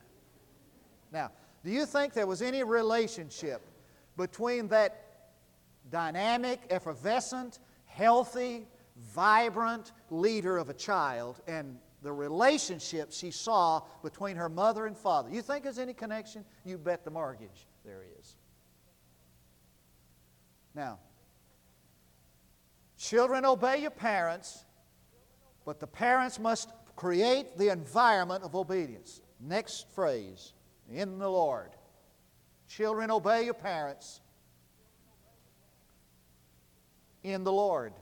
Now, 1.12 1.30
do 1.64 1.70
you 1.70 1.86
think 1.86 2.12
there 2.12 2.26
was 2.26 2.42
any 2.42 2.64
relationship 2.64 3.62
between 4.18 4.68
that 4.68 5.04
dynamic, 5.90 6.60
effervescent, 6.68 7.60
healthy, 7.86 8.66
vibrant 9.14 9.92
leader 10.10 10.58
of 10.58 10.68
a 10.68 10.74
child 10.74 11.40
and 11.46 11.78
the 12.02 12.12
relationship 12.12 13.10
she 13.12 13.30
saw 13.30 13.80
between 14.02 14.36
her 14.36 14.50
mother 14.50 14.86
and 14.86 14.96
father? 14.96 15.30
You 15.30 15.40
think 15.40 15.64
there's 15.64 15.78
any 15.78 15.94
connection? 15.94 16.44
You 16.66 16.76
bet 16.76 17.04
the 17.04 17.10
mortgage 17.10 17.66
there 17.84 18.02
is. 18.20 18.36
Now, 20.74 20.98
children, 22.98 23.44
obey 23.44 23.78
your 23.78 23.90
parents, 23.90 24.64
but 25.64 25.80
the 25.80 25.86
parents 25.86 26.38
must 26.38 26.68
create 26.96 27.56
the 27.56 27.70
environment 27.70 28.44
of 28.44 28.54
obedience. 28.54 29.20
Next 29.40 29.86
phrase, 29.94 30.52
in 30.92 31.18
the 31.18 31.30
Lord. 31.30 31.70
Children, 32.68 33.10
obey 33.10 33.44
your 33.44 33.54
parents 33.54 34.20
in 37.22 37.42
the 37.44 37.52
Lord. 37.52 37.92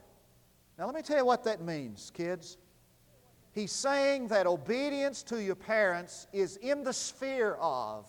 Now, 0.77 0.85
let 0.85 0.93
me 0.93 1.01
tell 1.01 1.17
you 1.17 1.25
what 1.25 1.43
that 1.45 1.61
means, 1.61 2.11
kids. 2.13 2.57
He's 3.53 3.71
saying 3.71 4.27
that 4.27 4.45
obedience 4.45 5.23
to 5.23 5.41
your 5.41 5.55
parents 5.55 6.27
is 6.31 6.57
in 6.57 6.83
the 6.83 6.93
sphere 6.93 7.55
of 7.55 8.05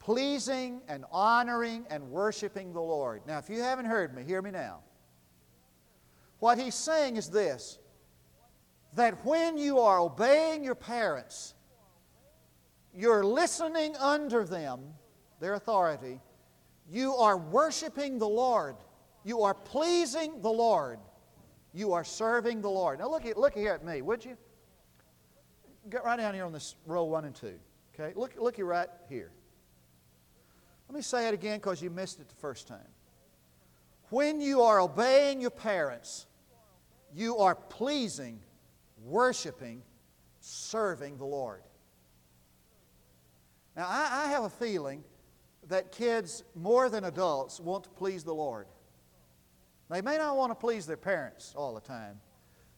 pleasing 0.00 0.80
and 0.88 1.04
honoring 1.12 1.86
and 1.90 2.10
worshiping 2.10 2.72
the 2.72 2.80
Lord. 2.80 3.22
Now, 3.26 3.38
if 3.38 3.48
you 3.48 3.60
haven't 3.60 3.84
heard 3.84 4.16
me, 4.16 4.24
hear 4.24 4.42
me 4.42 4.50
now. 4.50 4.80
What 6.40 6.58
he's 6.58 6.74
saying 6.74 7.16
is 7.16 7.28
this 7.28 7.78
that 8.94 9.24
when 9.24 9.56
you 9.56 9.78
are 9.78 10.00
obeying 10.00 10.64
your 10.64 10.74
parents, 10.74 11.54
you're 12.94 13.24
listening 13.24 13.96
under 13.96 14.44
them, 14.44 14.80
their 15.40 15.54
authority, 15.54 16.20
you 16.88 17.14
are 17.14 17.36
worshiping 17.36 18.18
the 18.18 18.28
Lord, 18.28 18.76
you 19.24 19.42
are 19.42 19.54
pleasing 19.54 20.40
the 20.42 20.50
Lord, 20.50 20.98
you 21.72 21.92
are 21.92 22.04
serving 22.04 22.60
the 22.60 22.70
Lord. 22.70 22.98
Now, 22.98 23.10
look, 23.10 23.24
at, 23.26 23.36
look 23.36 23.54
here 23.54 23.72
at 23.72 23.84
me, 23.84 24.02
would 24.02 24.24
you? 24.24 24.36
Get 25.88 26.04
right 26.04 26.16
down 26.16 26.34
here 26.34 26.44
on 26.44 26.52
this 26.52 26.74
row 26.86 27.04
one 27.04 27.24
and 27.24 27.34
two. 27.34 27.58
Okay? 27.94 28.12
Look, 28.18 28.34
look 28.38 28.58
you 28.58 28.64
right 28.64 28.88
here. 29.08 29.30
Let 30.88 30.96
me 30.96 31.02
say 31.02 31.28
it 31.28 31.34
again 31.34 31.58
because 31.58 31.80
you 31.80 31.90
missed 31.90 32.18
it 32.20 32.28
the 32.28 32.34
first 32.34 32.66
time. 32.66 32.88
When 34.10 34.40
you 34.40 34.62
are 34.62 34.80
obeying 34.80 35.40
your 35.40 35.50
parents, 35.50 36.26
you 37.14 37.38
are 37.38 37.54
pleasing, 37.54 38.40
worshiping, 39.04 39.82
serving 40.40 41.16
the 41.16 41.24
Lord. 41.24 41.62
Now, 43.80 43.88
I, 43.88 44.24
I, 44.24 44.26
have 44.32 44.44
a 44.44 44.50
feeling 44.50 45.02
that 45.68 45.90
kids, 45.90 46.44
more 46.54 46.90
than 46.90 47.04
adults, 47.04 47.58
want 47.60 47.84
to 47.84 47.90
please 47.90 48.22
the 48.22 48.34
Lord. 48.34 48.66
They 49.88 50.02
may 50.02 50.18
not 50.18 50.36
want 50.36 50.50
to 50.50 50.54
please 50.54 50.84
their 50.84 50.98
parents 50.98 51.54
all 51.56 51.74
the 51.74 51.80
time, 51.80 52.20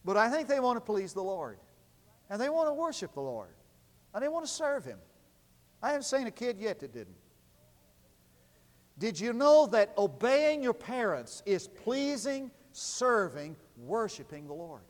but 0.05 0.15
I 0.15 0.29
think 0.29 0.47
they 0.47 0.61
want 0.61 0.77
to 0.77 0.81
please 0.81 1.11
the 1.11 1.21
Lord. 1.21 1.57
And 2.29 2.39
they 2.39 2.47
want 2.47 2.69
to 2.69 2.73
worship 2.73 3.13
the 3.15 3.19
Lord. 3.19 3.53
And 4.13 4.23
they 4.23 4.29
want 4.29 4.45
to 4.45 4.51
serve 4.51 4.85
Him. 4.85 4.97
I 5.81 5.87
haven't 5.87 6.03
seen 6.03 6.25
a 6.25 6.31
kid 6.31 6.57
yet 6.57 6.79
that 6.79 6.93
didn't. 6.93 7.17
Did 8.97 9.19
you 9.19 9.33
know 9.33 9.67
that 9.73 9.93
obeying 9.97 10.63
your 10.63 10.73
parents 10.73 11.43
is 11.45 11.67
pleasing, 11.67 12.49
serving, 12.71 13.57
worshiping 13.75 14.47
the 14.47 14.53
Lord? 14.53 14.83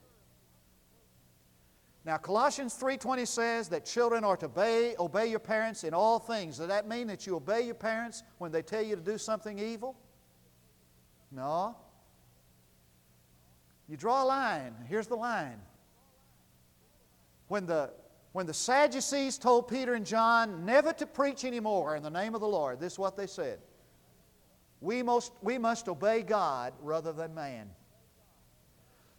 Now 2.06 2.18
Colossians 2.18 2.76
3:20 2.76 3.26
says 3.26 3.70
that 3.70 3.86
children 3.86 4.24
are 4.24 4.36
to 4.38 4.48
obey, 4.48 4.96
obey 5.00 5.28
your 5.28 5.40
parents 5.40 5.84
in 5.84 5.94
all 5.94 6.20
things. 6.20 6.58
Does 6.58 6.68
that 6.68 6.88
mean 6.88 7.08
that 7.08 7.26
you 7.26 7.36
obey 7.36 7.62
your 7.62 7.76
parents 7.76 8.24
when 8.40 8.52
they 8.52 8.62
tell 8.62 8.82
you 8.82 8.96
to 8.96 9.02
do 9.02 9.18
something 9.18 9.58
evil? 9.58 9.96
No. 11.32 11.78
You 13.88 13.98
draw 13.98 14.24
a 14.24 14.26
line. 14.26 14.76
Here's 14.88 15.08
the 15.08 15.16
line. 15.16 15.60
When 17.48 17.66
the, 17.66 17.92
when 18.32 18.46
the 18.46 18.54
Sadducees 18.54 19.38
told 19.38 19.68
Peter 19.68 19.94
and 19.94 20.06
John 20.06 20.66
never 20.66 20.94
to 20.94 21.06
preach 21.06 21.46
anymore 21.46 21.96
in 21.96 22.04
the 22.04 22.10
name 22.10 22.36
of 22.36 22.42
the 22.42 22.48
Lord, 22.48 22.80
this 22.80 22.94
is 22.94 23.00
what 23.00 23.16
they 23.16 23.28
said. 23.28 23.60
We 24.82 25.04
must, 25.04 25.32
we 25.42 25.58
must 25.58 25.88
obey 25.88 26.24
God 26.24 26.74
rather 26.82 27.14
than 27.14 27.34
man. 27.34 27.70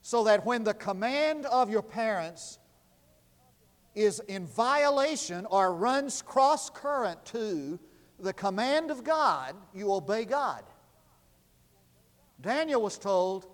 So 0.02 0.24
that 0.24 0.44
when 0.44 0.64
the 0.64 0.74
command 0.74 1.46
of 1.46 1.70
your 1.70 1.82
parents 1.82 2.58
is 3.94 4.20
in 4.28 4.46
violation 4.46 5.46
or 5.46 5.74
runs 5.74 6.22
cross 6.22 6.70
current 6.70 7.24
to 7.26 7.78
the 8.18 8.32
command 8.32 8.90
of 8.90 9.04
God, 9.04 9.54
you 9.72 9.92
obey 9.92 10.24
God. 10.24 10.62
Daniel 12.40 12.82
was 12.82 12.98
told 12.98 13.46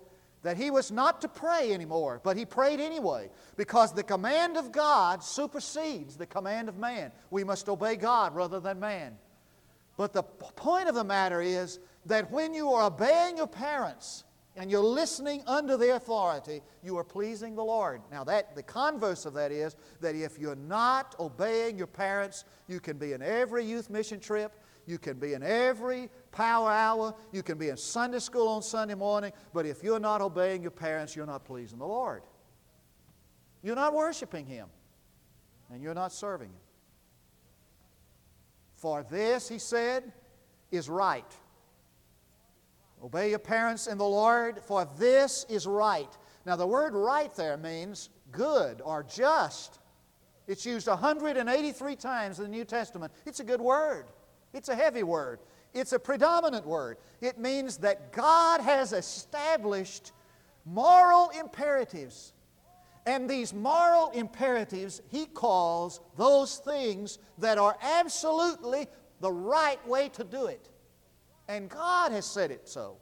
that 0.43 0.57
he 0.57 0.71
was 0.71 0.91
not 0.91 1.21
to 1.21 1.29
pray 1.29 1.73
anymore, 1.73 2.21
but 2.25 2.37
he 2.37 2.45
prayed 2.45 2.81
anyway 2.81 3.29
because 3.57 3.93
the 3.93 4.03
command 4.03 4.57
of 4.57 4.73
God 4.73 5.23
supersedes 5.23 6.17
the 6.17 6.27
command 6.27 6.69
of 6.69 6.79
man. 6.79 7.13
We 7.31 7.45
must 7.45 7.69
obey 7.69 7.97
God 7.97 8.35
rather 8.35 8.59
than 8.59 8.81
man. 8.81 9.19
But 9.97 10.15
the 10.15 10.23
point 10.23 10.89
of 10.89 10.95
the 10.95 11.05
matter 11.05 11.43
is 11.43 11.79
that 12.07 12.31
when 12.31 12.55
you 12.55 12.71
are 12.73 12.87
obeying 12.87 13.37
your 13.37 13.47
parents, 13.47 14.25
and 14.57 14.71
you're 14.71 14.83
listening 14.83 15.43
under 15.47 15.77
the 15.77 15.95
authority, 15.95 16.61
you 16.83 16.99
are 16.99 17.05
pleasing 17.05 17.55
the 17.55 17.65
Lord. 17.65 18.03
Now, 18.11 18.25
that, 18.25 18.57
the 18.57 18.63
converse 18.63 19.25
of 19.25 19.35
that 19.35 19.53
is 19.53 19.77
that 20.01 20.15
if 20.17 20.39
you're 20.39 20.57
not 20.57 21.15
obeying 21.21 21.79
your 21.79 21.87
parents, 21.87 22.45
you 22.67 22.81
can 22.81 22.99
be 22.99 23.13
in 23.13 23.23
every 23.23 23.65
youth 23.65 23.91
mission 23.91 24.19
trip, 24.19 24.53
you 24.87 24.99
can 24.99 25.19
be 25.19 25.35
in 25.35 25.43
every 25.43 26.11
power 26.33 26.71
hour, 26.71 27.15
you 27.33 27.43
can 27.45 27.59
be 27.59 27.69
in 27.69 27.77
Sunday 27.77 28.19
school 28.19 28.49
on 28.49 28.63
Sunday 28.63 28.95
morning, 28.95 29.33
but 29.55 29.67
if 29.67 29.85
you're 29.85 30.01
not 30.01 30.21
obeying 30.21 30.63
your 30.63 30.73
parents, 30.73 31.15
you're 31.15 31.27
not 31.27 31.45
pleasing 31.45 31.79
the 31.79 31.87
Lord. 31.87 32.23
You're 33.63 33.77
not 33.77 33.95
worshiping 33.95 34.47
Him, 34.47 34.69
and 35.71 35.81
you're 35.81 35.95
not 35.95 36.13
serving 36.13 36.49
Him. 36.49 36.61
For 38.75 39.07
this, 39.09 39.49
He 39.49 39.59
said, 39.59 40.13
is 40.73 40.89
right. 40.89 41.31
Obey 43.03 43.31
your 43.31 43.39
parents 43.39 43.87
in 43.87 43.97
the 43.99 44.05
Lord, 44.05 44.61
for 44.63 44.87
this 44.99 45.47
is 45.49 45.67
right. 45.67 46.11
Now, 46.45 46.57
the 46.57 46.67
word 46.67 46.95
right 46.95 47.35
there 47.35 47.57
means 47.57 48.11
good 48.31 48.83
or 48.85 49.03
just. 49.03 49.79
It's 50.47 50.67
used 50.67 50.87
183 50.87 51.97
times 51.97 52.39
in 52.39 52.45
the 52.45 52.51
New 52.51 52.65
Testament. 52.65 53.13
It's 53.25 53.41
a 53.41 53.45
good 53.45 53.61
word, 53.61 54.07
it's 54.53 54.69
a 54.69 54.75
heavy 54.75 55.03
word, 55.03 55.41
it's 55.73 55.93
a 55.93 55.99
predominant 55.99 56.67
word. 56.67 56.99
It 57.21 57.39
means 57.39 57.79
that 57.79 58.13
God 58.13 58.61
has 58.61 58.93
established 58.93 60.13
moral 60.65 61.31
imperatives. 61.39 62.33
And 63.07 63.31
these 63.31 63.55
moral 63.55 64.11
imperatives, 64.11 65.01
He 65.09 65.27
calls 65.27 66.01
those 66.17 66.59
things 66.59 67.19
that 67.39 67.57
are 67.57 67.77
absolutely 67.81 68.89
the 69.21 69.33
right 69.33 69.87
way 69.89 70.11
to 70.11 70.25
do 70.25 70.47
it. 70.47 70.69
And 71.51 71.69
God 71.69 72.13
has 72.13 72.27
said 72.27 72.53
it 72.53 72.69
so. 72.69 72.99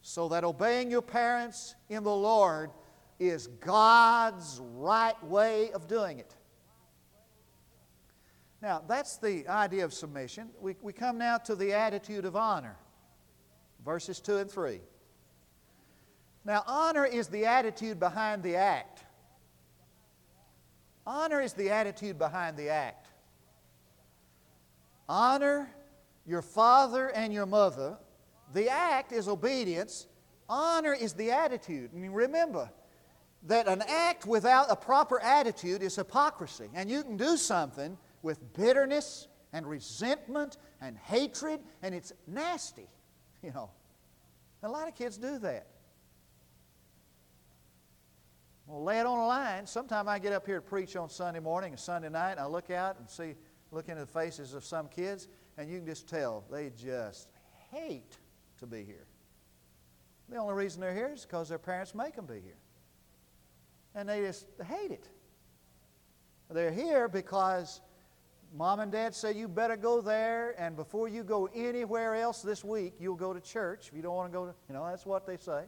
So 0.00 0.30
that 0.30 0.44
obeying 0.44 0.90
your 0.90 1.02
parents 1.02 1.74
in 1.90 2.04
the 2.04 2.14
Lord 2.14 2.70
is 3.20 3.48
God's 3.48 4.58
right 4.76 5.22
way 5.22 5.70
of 5.72 5.86
doing 5.86 6.20
it. 6.20 6.34
Now, 8.62 8.82
that's 8.88 9.18
the 9.18 9.46
idea 9.46 9.84
of 9.84 9.92
submission. 9.92 10.48
We, 10.58 10.74
we 10.80 10.94
come 10.94 11.18
now 11.18 11.36
to 11.38 11.54
the 11.54 11.74
attitude 11.74 12.24
of 12.24 12.34
honor, 12.34 12.76
verses 13.84 14.18
2 14.18 14.38
and 14.38 14.50
3. 14.50 14.80
Now, 16.46 16.64
honor 16.66 17.04
is 17.04 17.28
the 17.28 17.44
attitude 17.44 18.00
behind 18.00 18.42
the 18.42 18.56
act. 18.56 19.04
Honor 21.06 21.42
is 21.42 21.52
the 21.52 21.68
attitude 21.68 22.18
behind 22.18 22.56
the 22.56 22.70
act. 22.70 23.08
Honor 25.10 25.68
your 26.26 26.42
father 26.42 27.08
and 27.08 27.32
your 27.32 27.46
mother. 27.46 27.98
The 28.52 28.68
act 28.68 29.12
is 29.12 29.28
obedience. 29.28 30.06
Honor 30.48 30.92
is 30.92 31.14
the 31.14 31.30
attitude. 31.30 31.92
And 31.92 32.14
remember 32.14 32.70
that 33.44 33.66
an 33.66 33.82
act 33.88 34.26
without 34.26 34.66
a 34.70 34.76
proper 34.76 35.20
attitude 35.20 35.82
is 35.82 35.96
hypocrisy. 35.96 36.68
And 36.74 36.90
you 36.90 37.02
can 37.02 37.16
do 37.16 37.36
something 37.36 37.98
with 38.22 38.52
bitterness 38.54 39.28
and 39.52 39.66
resentment 39.66 40.58
and 40.80 40.96
hatred, 40.96 41.60
and 41.82 41.94
it's 41.94 42.12
nasty, 42.26 42.88
you 43.42 43.52
know. 43.52 43.70
A 44.62 44.68
lot 44.68 44.86
of 44.86 44.94
kids 44.94 45.18
do 45.18 45.38
that. 45.40 45.66
Well, 48.66 48.84
lay 48.84 49.00
it 49.00 49.06
on 49.06 49.18
a 49.18 49.26
line. 49.26 49.66
Sometime 49.66 50.08
I 50.08 50.20
get 50.20 50.32
up 50.32 50.46
here 50.46 50.56
to 50.56 50.62
preach 50.62 50.94
on 50.94 51.10
Sunday 51.10 51.40
morning 51.40 51.72
and 51.72 51.80
Sunday 51.80 52.08
night, 52.08 52.32
and 52.32 52.40
I 52.40 52.46
look 52.46 52.70
out 52.70 52.98
and 52.98 53.10
see, 53.10 53.34
look 53.72 53.88
into 53.88 54.02
the 54.02 54.06
faces 54.06 54.54
of 54.54 54.64
some 54.64 54.88
kids, 54.88 55.26
and 55.58 55.70
you 55.70 55.78
can 55.78 55.86
just 55.86 56.08
tell 56.08 56.44
they 56.50 56.70
just 56.70 57.28
hate 57.70 58.18
to 58.58 58.66
be 58.66 58.84
here. 58.84 59.06
The 60.28 60.36
only 60.36 60.54
reason 60.54 60.80
they're 60.80 60.94
here 60.94 61.12
is 61.14 61.24
because 61.24 61.48
their 61.48 61.58
parents 61.58 61.94
make 61.94 62.16
them 62.16 62.26
be 62.26 62.40
here. 62.40 62.58
And 63.94 64.08
they 64.08 64.20
just 64.20 64.46
hate 64.66 64.90
it. 64.90 65.08
They're 66.50 66.72
here 66.72 67.08
because 67.08 67.80
mom 68.54 68.80
and 68.80 68.92
dad 68.92 69.14
say 69.14 69.32
you 69.34 69.48
better 69.48 69.76
go 69.76 70.00
there, 70.00 70.54
and 70.58 70.76
before 70.76 71.08
you 71.08 71.22
go 71.22 71.48
anywhere 71.54 72.14
else 72.14 72.42
this 72.42 72.64
week, 72.64 72.94
you'll 72.98 73.16
go 73.16 73.32
to 73.32 73.40
church. 73.40 73.88
If 73.88 73.96
you 73.96 74.02
don't 74.02 74.14
want 74.14 74.32
to 74.32 74.38
go 74.38 74.46
to, 74.46 74.54
you 74.68 74.74
know, 74.74 74.86
that's 74.86 75.06
what 75.06 75.26
they 75.26 75.36
say. 75.36 75.64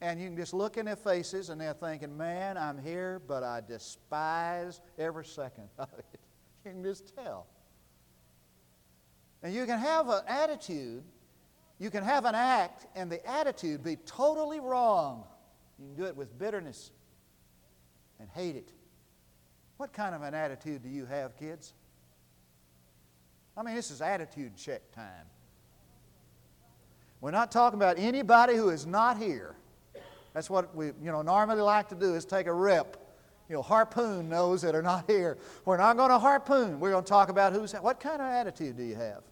And 0.00 0.20
you 0.20 0.26
can 0.26 0.36
just 0.36 0.52
look 0.52 0.76
in 0.76 0.86
their 0.86 0.96
faces, 0.96 1.50
and 1.50 1.60
they're 1.60 1.74
thinking, 1.74 2.16
man, 2.16 2.58
I'm 2.58 2.76
here, 2.76 3.20
but 3.26 3.42
I 3.42 3.60
despise 3.60 4.80
every 4.98 5.24
second 5.24 5.68
of 5.78 5.88
it. 5.98 6.04
You 6.64 6.70
can 6.70 6.84
just 6.84 7.12
tell. 7.16 7.48
And 9.42 9.52
you 9.52 9.66
can 9.66 9.78
have 9.78 10.08
an 10.08 10.22
attitude, 10.28 11.02
you 11.78 11.90
can 11.90 12.04
have 12.04 12.24
an 12.24 12.34
act, 12.34 12.86
and 12.94 13.10
the 13.10 13.24
attitude 13.28 13.82
be 13.82 13.96
totally 14.06 14.60
wrong. 14.60 15.24
You 15.78 15.86
can 15.86 15.96
do 15.96 16.04
it 16.04 16.16
with 16.16 16.38
bitterness 16.38 16.92
and 18.20 18.28
hate 18.30 18.54
it. 18.54 18.72
What 19.78 19.92
kind 19.92 20.14
of 20.14 20.22
an 20.22 20.32
attitude 20.32 20.82
do 20.82 20.88
you 20.88 21.06
have, 21.06 21.36
kids? 21.36 21.74
I 23.56 23.62
mean, 23.62 23.74
this 23.74 23.90
is 23.90 24.00
attitude 24.00 24.56
check 24.56 24.80
time. 24.94 25.26
We're 27.20 27.32
not 27.32 27.50
talking 27.50 27.78
about 27.78 27.98
anybody 27.98 28.54
who 28.54 28.70
is 28.70 28.86
not 28.86 29.18
here. 29.18 29.56
That's 30.34 30.48
what 30.48 30.74
we, 30.74 30.86
you 30.86 31.12
know, 31.12 31.22
normally 31.22 31.60
like 31.60 31.88
to 31.90 31.94
do 31.94 32.14
is 32.14 32.24
take 32.24 32.46
a 32.46 32.52
rip. 32.52 32.96
You 33.48 33.56
know, 33.56 33.62
harpoon 33.62 34.30
those 34.30 34.62
that 34.62 34.74
are 34.74 34.82
not 34.82 35.04
here. 35.10 35.36
We're 35.64 35.76
not 35.76 35.96
going 35.96 36.10
to 36.10 36.18
harpoon. 36.18 36.80
We're 36.80 36.92
going 36.92 37.04
to 37.04 37.08
talk 37.08 37.28
about 37.28 37.52
who's. 37.52 37.72
What 37.72 38.00
kind 38.00 38.22
of 38.22 38.28
attitude 38.28 38.76
do 38.76 38.82
you 38.82 38.94
have? 38.94 39.22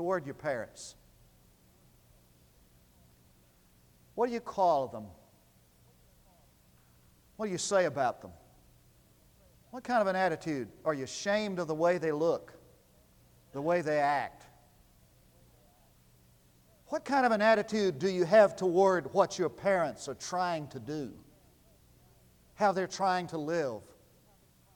Toward 0.00 0.24
your 0.24 0.34
parents? 0.34 0.94
What 4.14 4.28
do 4.28 4.32
you 4.32 4.40
call 4.40 4.88
them? 4.88 5.04
What 7.36 7.44
do 7.44 7.52
you 7.52 7.58
say 7.58 7.84
about 7.84 8.22
them? 8.22 8.30
What 9.72 9.84
kind 9.84 10.00
of 10.00 10.06
an 10.06 10.16
attitude? 10.16 10.68
Are 10.86 10.94
you 10.94 11.04
ashamed 11.04 11.58
of 11.58 11.68
the 11.68 11.74
way 11.74 11.98
they 11.98 12.12
look, 12.12 12.54
the 13.52 13.60
way 13.60 13.82
they 13.82 13.98
act? 13.98 14.44
What 16.86 17.04
kind 17.04 17.26
of 17.26 17.32
an 17.32 17.42
attitude 17.42 17.98
do 17.98 18.08
you 18.08 18.24
have 18.24 18.56
toward 18.56 19.12
what 19.12 19.38
your 19.38 19.50
parents 19.50 20.08
are 20.08 20.14
trying 20.14 20.68
to 20.68 20.80
do? 20.80 21.12
How 22.54 22.72
they're 22.72 22.86
trying 22.86 23.26
to 23.26 23.36
live? 23.36 23.82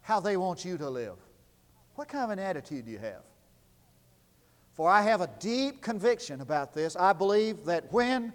How 0.02 0.20
they 0.20 0.36
want 0.36 0.66
you 0.66 0.76
to 0.76 0.90
live? 0.90 1.16
What 1.94 2.08
kind 2.08 2.24
of 2.24 2.30
an 2.30 2.38
attitude 2.38 2.84
do 2.84 2.90
you 2.90 2.98
have? 2.98 3.22
For 4.74 4.90
I 4.90 5.02
have 5.02 5.20
a 5.20 5.30
deep 5.38 5.80
conviction 5.80 6.40
about 6.40 6.74
this. 6.74 6.96
I 6.96 7.12
believe 7.12 7.64
that 7.64 7.92
when, 7.92 8.32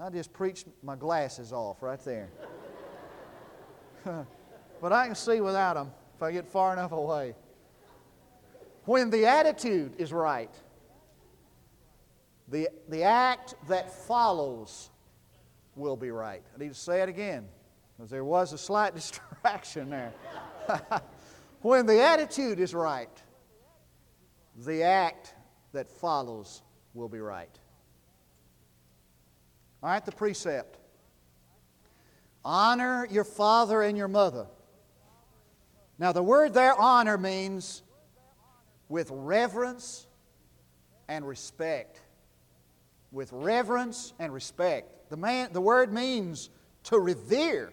I 0.00 0.10
just 0.10 0.32
preached 0.32 0.66
my 0.82 0.96
glasses 0.96 1.52
off 1.52 1.82
right 1.82 2.02
there. 2.04 2.28
but 4.80 4.92
I 4.92 5.06
can 5.06 5.14
see 5.14 5.40
without 5.40 5.74
them 5.74 5.90
if 6.14 6.22
I 6.22 6.30
get 6.30 6.46
far 6.46 6.74
enough 6.74 6.92
away. 6.92 7.34
When 8.84 9.08
the 9.08 9.26
attitude 9.26 9.94
is 9.98 10.12
right, 10.12 10.54
the, 12.48 12.68
the 12.88 13.02
act 13.02 13.54
that 13.66 13.90
follows 13.90 14.90
will 15.74 15.96
be 15.96 16.10
right. 16.10 16.42
I 16.54 16.58
need 16.58 16.68
to 16.68 16.74
say 16.74 17.02
it 17.02 17.08
again 17.08 17.48
because 17.96 18.10
there 18.10 18.24
was 18.24 18.52
a 18.52 18.58
slight 18.58 18.94
distraction 18.94 19.88
there. 19.88 20.12
when 21.62 21.86
the 21.86 22.02
attitude 22.02 22.60
is 22.60 22.74
right, 22.74 23.10
the 24.64 24.82
act 24.82 25.34
that 25.76 25.90
follows 25.90 26.62
will 26.94 27.08
be 27.08 27.20
right. 27.20 27.50
All 29.82 29.90
right, 29.90 30.04
the 30.04 30.12
precept 30.12 30.78
honor 32.44 33.08
your 33.10 33.24
father 33.24 33.82
and 33.82 33.98
your 33.98 34.08
mother. 34.08 34.46
Now, 35.98 36.12
the 36.12 36.22
word 36.22 36.54
there, 36.54 36.78
honor, 36.78 37.18
means 37.18 37.82
with 38.88 39.10
reverence 39.10 40.06
and 41.08 41.26
respect. 41.26 42.00
With 43.10 43.32
reverence 43.32 44.12
and 44.20 44.32
respect. 44.32 45.10
The, 45.10 45.16
man, 45.16 45.52
the 45.52 45.60
word 45.60 45.92
means 45.92 46.50
to 46.84 46.98
revere 46.98 47.72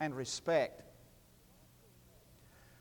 and 0.00 0.16
respect. 0.16 0.82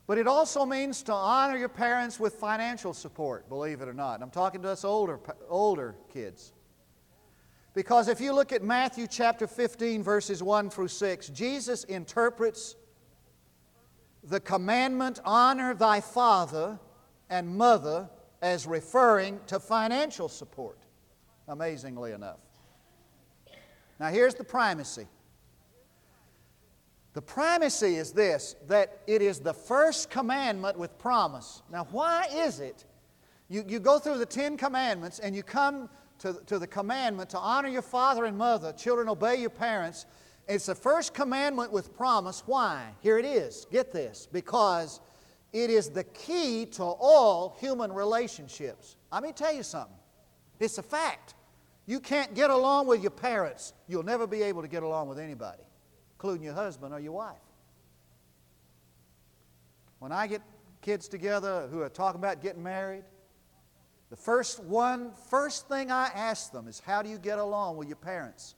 But 0.08 0.18
it 0.18 0.26
also 0.26 0.66
means 0.66 1.04
to 1.04 1.14
honor 1.14 1.58
your 1.58 1.70
parents 1.70 2.18
with 2.18 2.36
financial 2.36 2.94
support, 2.94 3.50
believe 3.50 3.82
it 3.82 3.90
or 3.90 3.94
not. 3.94 4.22
I'm 4.22 4.32
talking 4.32 4.62
to 4.62 4.70
us 4.70 4.86
older, 4.86 5.20
older 5.50 5.96
kids. 6.12 6.54
Because 7.74 8.08
if 8.08 8.22
you 8.22 8.34
look 8.34 8.54
at 8.54 8.64
Matthew 8.64 9.06
chapter 9.06 9.46
15, 9.46 10.02
verses 10.02 10.42
1 10.42 10.70
through 10.70 10.88
6, 10.88 11.28
Jesus 11.30 11.84
interprets 11.84 12.76
the 14.24 14.40
commandment, 14.40 15.20
honor 15.26 15.76
thy 15.76 16.00
father 16.00 16.80
and 17.30 17.58
mother, 17.58 18.10
as 18.42 18.66
referring 18.66 19.40
to 19.48 19.60
financial 19.60 20.30
support, 20.30 20.80
amazingly 21.48 22.14
enough. 22.14 22.40
Now, 24.00 24.08
here's 24.08 24.36
the 24.36 24.44
primacy. 24.44 25.08
The 27.18 27.24
primacy 27.24 27.96
is 27.96 28.12
this 28.12 28.56
that 28.68 29.00
it 29.08 29.24
is 29.24 29.40
the 29.40 29.52
first 29.52 30.12
commandment 30.12 30.78
with 30.78 31.00
promise. 31.00 31.64
Now, 31.72 31.88
why 31.90 32.28
is 32.32 32.60
it? 32.60 32.86
You, 33.50 33.66
you 33.68 33.80
go 33.80 33.98
through 33.98 34.20
the 34.20 34.26
Ten 34.28 34.56
Commandments 34.56 35.18
and 35.18 35.36
you 35.36 35.42
come 35.42 35.90
to, 36.20 36.40
to 36.46 36.60
the 36.60 36.68
commandment 36.68 37.32
to 37.32 37.40
honor 37.40 37.70
your 37.70 37.82
father 37.82 38.26
and 38.26 38.38
mother, 38.38 38.72
children, 38.72 39.10
obey 39.10 39.38
your 39.38 39.50
parents. 39.50 40.06
It's 40.48 40.68
the 40.68 40.76
first 40.76 41.16
commandment 41.16 41.72
with 41.72 41.98
promise. 41.98 42.44
Why? 42.46 42.92
Here 43.02 43.18
it 43.18 43.26
is. 43.26 43.66
Get 43.72 43.92
this. 43.92 44.28
Because 44.32 45.02
it 45.54 45.72
is 45.72 45.90
the 45.90 46.04
key 46.04 46.68
to 46.74 46.84
all 46.84 47.58
human 47.60 47.92
relationships. 47.92 48.96
Let 49.12 49.24
me 49.24 49.32
tell 49.32 49.56
you 49.56 49.64
something. 49.64 49.98
It's 50.60 50.78
a 50.78 50.84
fact. 50.84 51.34
You 51.88 52.00
can't 52.00 52.36
get 52.36 52.52
along 52.52 52.86
with 52.86 53.02
your 53.02 53.10
parents, 53.10 53.74
you'll 53.88 54.04
never 54.04 54.28
be 54.28 54.44
able 54.44 54.62
to 54.62 54.68
get 54.68 54.84
along 54.84 55.08
with 55.08 55.18
anybody, 55.18 55.64
including 56.18 56.44
your 56.44 56.56
husband 56.56 56.94
or 56.94 57.00
your 57.00 57.12
wife. 57.12 57.36
When 60.00 60.12
I 60.12 60.26
get 60.26 60.42
kids 60.82 61.08
together 61.08 61.68
who 61.70 61.82
are 61.82 61.90
talking 61.90 62.20
about 62.20 62.42
getting 62.42 62.64
married, 62.64 63.04
the 64.10 64.16
first 64.16 64.64
one, 64.64 65.12
first 65.30 65.68
thing 65.68 65.92
I 65.92 66.08
ask 66.08 66.52
them 66.52 66.68
is, 66.68 66.80
How 66.80 67.04
do 67.04 67.10
you 67.10 67.20
get 67.20 67.38
along 67.38 67.78
with 67.78 67.88
your 67.88 67.98
parents? 67.98 68.56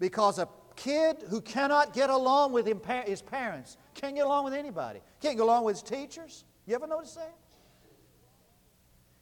Because 0.00 0.40
a 0.40 0.48
kid 0.74 1.18
who 1.28 1.40
cannot 1.40 1.92
get 1.92 2.10
along 2.10 2.52
with 2.52 2.66
his 2.66 3.22
parents 3.22 3.76
can't 3.94 4.16
get 4.16 4.24
along 4.24 4.44
with 4.44 4.54
anybody. 4.54 5.00
Can't 5.20 5.36
get 5.36 5.42
along 5.42 5.64
with 5.64 5.80
his 5.80 5.82
teachers. 5.82 6.44
You 6.66 6.74
ever 6.74 6.86
notice 6.86 7.14
that? 7.14 7.34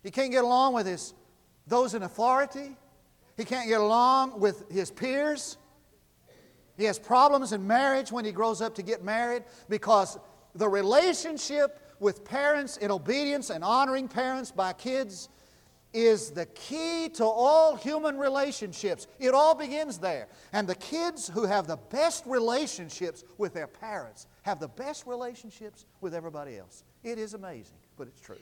He 0.03 0.11
can't 0.11 0.31
get 0.31 0.45
along 0.45 0.75
with 0.75 0.87
his, 0.87 1.13
those 1.67 1.95
in 1.95 2.05
authority. 2.05 2.77
He 3.37 3.45
can't 3.45 3.69
get 3.69 3.81
along 3.81 4.41
with 4.41 4.71
his 4.71 4.91
peers. 4.91 5.59
He 6.79 6.85
has 6.85 6.99
problems 6.99 7.53
in 7.53 7.67
marriage 7.67 8.13
when 8.13 8.25
he 8.25 8.31
grows 8.31 8.63
up 8.63 8.77
to 8.77 8.83
get 8.83 9.05
married 9.05 9.43
because 9.69 10.17
the 10.55 10.69
relationship 10.69 11.81
with 11.99 12.25
parents 12.25 12.77
in 12.77 12.93
obedience 12.93 13.51
and 13.51 13.65
honoring 13.65 14.07
parents 14.07 14.53
by 14.53 14.73
kids 14.73 15.29
is 15.93 16.31
the 16.31 16.47
key 16.47 17.09
to 17.09 17.25
all 17.25 17.75
human 17.75 18.17
relationships. 18.17 19.09
It 19.19 19.35
all 19.35 19.57
begins 19.57 19.99
there. 19.99 20.29
And 20.53 20.69
the 20.69 20.77
kids 20.77 21.29
who 21.29 21.45
have 21.45 21.67
the 21.67 21.79
best 21.91 22.25
relationships 22.27 23.25
with 23.39 23.55
their 23.55 23.67
parents 23.67 24.29
have 24.43 24.61
the 24.61 24.69
best 24.69 25.05
relationships 25.05 25.85
with 26.01 26.15
everybody 26.15 26.59
else. 26.59 26.85
It 27.03 27.19
is 27.19 27.35
amazing, 27.35 27.79
but 27.97 28.07
it's 28.07 28.21
true. 28.21 28.37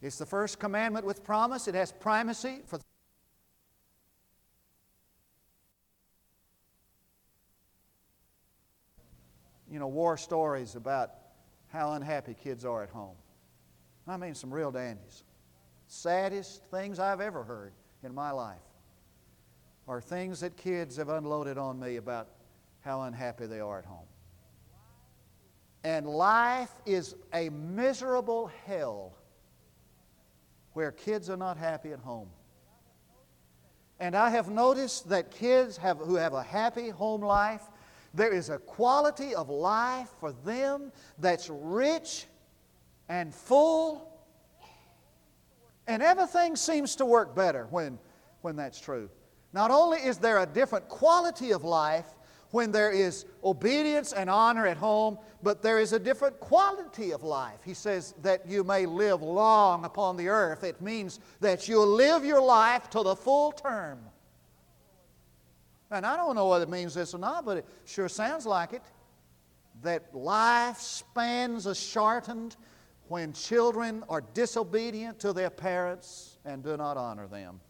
It's 0.00 0.16
the 0.16 0.26
first 0.26 0.58
commandment 0.58 1.04
with 1.04 1.24
promise. 1.24 1.68
It 1.68 1.74
has 1.74 1.92
primacy 1.92 2.60
for 2.66 2.78
you 9.74 9.80
know, 9.80 9.88
war 9.88 10.16
stories 10.16 10.76
about 10.76 11.10
how 11.66 11.94
unhappy 11.94 12.32
kids 12.32 12.64
are 12.64 12.84
at 12.84 12.90
home. 12.90 13.16
I 14.06 14.16
mean, 14.16 14.36
some 14.36 14.54
real 14.54 14.70
dandies. 14.70 15.24
Saddest 15.88 16.62
things 16.66 17.00
I've 17.00 17.20
ever 17.20 17.42
heard 17.42 17.72
in 18.04 18.14
my 18.14 18.30
life 18.30 18.62
are 19.88 20.00
things 20.00 20.38
that 20.40 20.56
kids 20.56 20.96
have 20.98 21.08
unloaded 21.08 21.58
on 21.58 21.80
me 21.80 21.96
about 21.96 22.28
how 22.82 23.02
unhappy 23.02 23.46
they 23.46 23.58
are 23.58 23.80
at 23.80 23.84
home. 23.84 24.06
And 25.82 26.06
life 26.06 26.70
is 26.86 27.16
a 27.32 27.48
miserable 27.48 28.52
hell 28.66 29.12
where 30.74 30.92
kids 30.92 31.28
are 31.28 31.36
not 31.36 31.56
happy 31.56 31.90
at 31.90 31.98
home. 31.98 32.28
And 33.98 34.14
I 34.14 34.30
have 34.30 34.48
noticed 34.48 35.08
that 35.08 35.32
kids 35.32 35.76
have, 35.78 35.98
who 35.98 36.14
have 36.14 36.32
a 36.32 36.44
happy 36.44 36.90
home 36.90 37.22
life 37.22 37.62
there 38.14 38.32
is 38.32 38.48
a 38.48 38.58
quality 38.58 39.34
of 39.34 39.50
life 39.50 40.08
for 40.20 40.32
them 40.32 40.92
that's 41.18 41.50
rich 41.50 42.26
and 43.08 43.34
full. 43.34 44.10
And 45.86 46.02
everything 46.02 46.56
seems 46.56 46.96
to 46.96 47.04
work 47.04 47.34
better 47.34 47.66
when, 47.70 47.98
when 48.42 48.56
that's 48.56 48.80
true. 48.80 49.10
Not 49.52 49.70
only 49.70 49.98
is 49.98 50.18
there 50.18 50.38
a 50.38 50.46
different 50.46 50.88
quality 50.88 51.52
of 51.52 51.64
life 51.64 52.06
when 52.50 52.70
there 52.70 52.92
is 52.92 53.26
obedience 53.42 54.12
and 54.12 54.30
honor 54.30 54.66
at 54.66 54.76
home, 54.76 55.18
but 55.42 55.60
there 55.60 55.80
is 55.80 55.92
a 55.92 55.98
different 55.98 56.38
quality 56.38 57.12
of 57.12 57.24
life. 57.24 57.58
He 57.64 57.74
says 57.74 58.14
that 58.22 58.48
you 58.48 58.62
may 58.62 58.86
live 58.86 59.22
long 59.22 59.84
upon 59.84 60.16
the 60.16 60.28
earth. 60.28 60.62
It 60.62 60.80
means 60.80 61.18
that 61.40 61.68
you'll 61.68 61.86
live 61.88 62.24
your 62.24 62.40
life 62.40 62.88
to 62.90 63.02
the 63.02 63.16
full 63.16 63.50
term. 63.50 63.98
And 65.94 66.04
I 66.04 66.16
don't 66.16 66.34
know 66.34 66.48
whether 66.48 66.64
it 66.64 66.70
means 66.70 66.94
this 66.94 67.14
or 67.14 67.18
not, 67.18 67.44
but 67.44 67.58
it 67.58 67.66
sure 67.84 68.08
sounds 68.08 68.46
like 68.46 68.72
it. 68.72 68.82
That 69.82 70.14
life 70.14 70.78
spans 70.78 71.66
are 71.66 71.74
shortened 71.74 72.56
when 73.08 73.32
children 73.32 74.02
are 74.08 74.22
disobedient 74.34 75.20
to 75.20 75.32
their 75.32 75.50
parents 75.50 76.38
and 76.44 76.62
do 76.62 76.76
not 76.76 76.96
honor 76.96 77.26
them. 77.26 77.60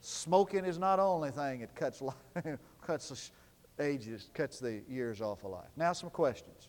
Smoking 0.00 0.64
is 0.64 0.78
not 0.78 0.96
the 0.96 1.02
only 1.02 1.30
thing 1.30 1.60
that 1.60 1.74
cuts, 1.74 2.00
life, 2.00 2.14
cuts 2.86 3.30
the 3.76 3.84
ages, 3.84 4.30
cuts 4.32 4.58
the 4.58 4.82
years 4.88 5.20
off 5.20 5.44
of 5.44 5.50
life. 5.50 5.70
Now, 5.76 5.92
some 5.92 6.10
questions. 6.10 6.68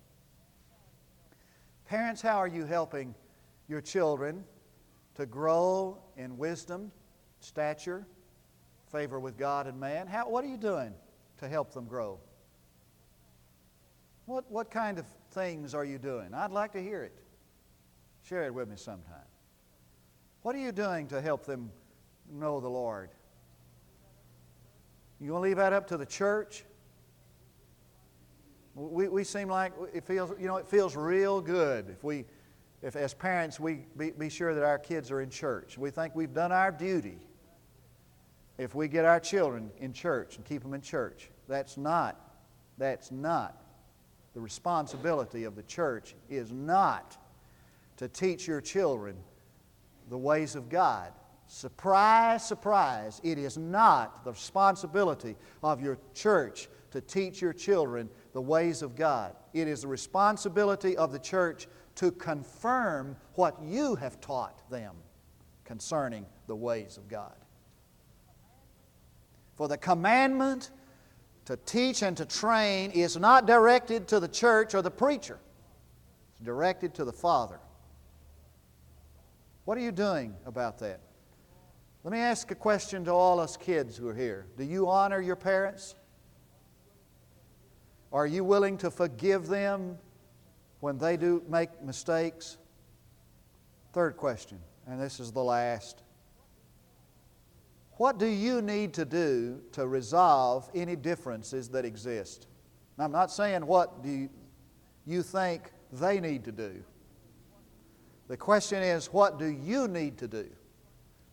Parents, 1.85 2.21
how 2.21 2.37
are 2.37 2.47
you 2.47 2.65
helping 2.65 3.15
your 3.67 3.81
children 3.81 4.43
to 5.15 5.25
grow 5.25 5.97
in 6.17 6.37
wisdom, 6.37 6.91
stature, 7.39 8.05
favor 8.91 9.19
with 9.19 9.37
God 9.37 9.67
and 9.67 9.79
man. 9.79 10.07
How, 10.07 10.29
what 10.29 10.43
are 10.43 10.47
you 10.47 10.57
doing 10.57 10.93
to 11.37 11.47
help 11.47 11.73
them 11.73 11.85
grow? 11.85 12.19
What, 14.25 14.49
what 14.51 14.69
kind 14.69 14.99
of 14.99 15.05
things 15.31 15.73
are 15.73 15.85
you 15.85 15.97
doing? 15.97 16.33
I'd 16.33 16.51
like 16.51 16.73
to 16.73 16.81
hear 16.81 17.03
it. 17.03 17.13
Share 18.23 18.43
it 18.43 18.53
with 18.53 18.69
me 18.69 18.75
sometime. 18.75 19.15
What 20.41 20.55
are 20.55 20.59
you 20.59 20.71
doing 20.71 21.07
to 21.07 21.21
help 21.21 21.45
them 21.45 21.71
know 22.31 22.59
the 22.59 22.69
Lord? 22.69 23.09
You 25.19 25.29
going 25.29 25.41
to 25.41 25.47
leave 25.49 25.57
that 25.57 25.73
up 25.73 25.87
to 25.87 25.97
the 25.97 26.05
church? 26.05 26.63
We, 28.75 29.07
we 29.07 29.23
seem 29.23 29.49
like 29.49 29.73
it 29.93 30.05
feels, 30.05 30.31
you 30.39 30.47
know, 30.47 30.57
it 30.57 30.67
feels 30.67 30.95
real 30.95 31.41
good 31.41 31.89
if 31.89 32.03
we, 32.03 32.25
if 32.81 32.95
as 32.95 33.13
parents, 33.13 33.59
we 33.59 33.85
be, 33.97 34.11
be 34.11 34.29
sure 34.29 34.53
that 34.53 34.63
our 34.63 34.79
kids 34.79 35.11
are 35.11 35.21
in 35.21 35.29
church. 35.29 35.77
We 35.77 35.89
think 35.89 36.15
we've 36.15 36.33
done 36.33 36.51
our 36.51 36.71
duty 36.71 37.17
if 38.59 38.75
we 38.75 38.87
get 38.87 39.05
our 39.05 39.19
children 39.19 39.71
in 39.79 39.93
church 39.93 40.35
and 40.35 40.45
keep 40.45 40.61
them 40.61 40.75
in 40.75 40.81
church. 40.81 41.31
That's 41.47 41.77
not, 41.77 42.19
that's 42.77 43.09
not 43.09 43.59
the 44.33 44.41
responsibility 44.41 45.45
of 45.45 45.55
the 45.55 45.63
church 45.63 46.13
is 46.29 46.51
not 46.51 47.17
to 47.97 48.07
teach 48.07 48.47
your 48.47 48.61
children 48.61 49.15
the 50.09 50.17
ways 50.17 50.55
of 50.55 50.69
God. 50.69 51.13
Surprise, 51.47 52.45
surprise, 52.45 53.19
it 53.23 53.39
is 53.39 53.57
not 53.57 54.23
the 54.23 54.31
responsibility 54.31 55.35
of 55.63 55.81
your 55.81 55.97
church 56.13 56.67
to 56.91 57.01
teach 57.01 57.41
your 57.41 57.53
children 57.53 58.09
the 58.33 58.41
ways 58.41 58.81
of 58.81 58.95
God. 58.95 59.35
It 59.53 59.67
is 59.67 59.81
the 59.81 59.87
responsibility 59.87 60.95
of 60.97 61.11
the 61.11 61.19
church 61.19 61.67
to 61.95 62.11
confirm 62.11 63.15
what 63.33 63.57
you 63.63 63.95
have 63.95 64.21
taught 64.21 64.69
them 64.69 64.95
concerning 65.65 66.25
the 66.47 66.55
ways 66.55 66.97
of 66.97 67.07
God. 67.07 67.38
For 69.59 69.67
the 69.67 69.77
commandment 69.77 70.71
to 71.43 71.57
teach 71.57 72.01
and 72.01 72.15
to 72.15 72.25
train 72.25 72.91
is 72.91 73.17
not 73.17 73.45
directed 73.45 74.07
to 74.07 74.21
the 74.21 74.27
church 74.29 74.73
or 74.73 74.81
the 74.81 74.89
preacher. 74.89 75.37
It's 76.31 76.39
directed 76.39 76.93
to 76.93 77.03
the 77.03 77.11
Father. 77.11 77.59
What 79.65 79.77
are 79.77 79.81
you 79.81 79.91
doing 79.91 80.33
about 80.45 80.79
that? 80.79 81.01
Let 82.05 82.13
me 82.13 82.19
ask 82.19 82.49
a 82.51 82.55
question 82.55 83.03
to 83.03 83.11
all 83.11 83.37
us 83.37 83.57
kids 83.57 83.97
who 83.97 84.07
are 84.07 84.15
here. 84.15 84.47
Do 84.55 84.63
you 84.63 84.87
honor 84.87 85.19
your 85.19 85.35
parents? 85.35 85.95
Are 88.13 88.27
you 88.27 88.45
willing 88.45 88.77
to 88.77 88.89
forgive 88.89 89.47
them 89.47 89.97
when 90.79 90.97
they 90.97 91.17
do 91.17 91.43
make 91.49 91.83
mistakes? 91.83 92.57
Third 93.91 94.15
question, 94.15 94.59
and 94.87 95.01
this 95.01 95.19
is 95.19 95.33
the 95.33 95.43
last. 95.43 96.03
What 97.99 98.17
do 98.17 98.27
you 98.27 98.61
need 98.61 98.93
to 98.93 99.03
do 99.03 99.59
to 99.73 99.85
resolve 99.85 100.69
any 100.73 100.95
differences 100.95 101.67
that 101.71 101.83
exist? 101.83 102.47
Now, 102.97 103.03
I'm 103.03 103.11
not 103.11 103.29
saying 103.29 103.65
what 103.65 104.01
do 104.01 104.09
you, 104.09 104.29
you 105.05 105.21
think 105.21 105.73
they 105.91 106.21
need 106.21 106.45
to 106.45 106.53
do. 106.53 106.81
The 108.29 108.37
question 108.37 108.81
is, 108.81 109.07
what 109.07 109.37
do 109.37 109.47
you 109.47 109.89
need 109.89 110.17
to 110.19 110.29
do 110.29 110.47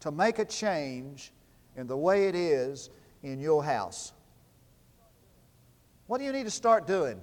to 0.01 0.11
make 0.11 0.41
a 0.41 0.45
change 0.45 1.33
in 1.77 1.87
the 1.87 1.97
way 1.97 2.27
it 2.27 2.35
is 2.35 2.91
in 3.23 3.39
your 3.39 3.63
house? 3.63 4.13
What 6.09 6.19
do 6.19 6.25
you 6.25 6.33
need 6.33 6.47
to 6.47 6.51
start 6.51 6.85
doing? 6.85 7.21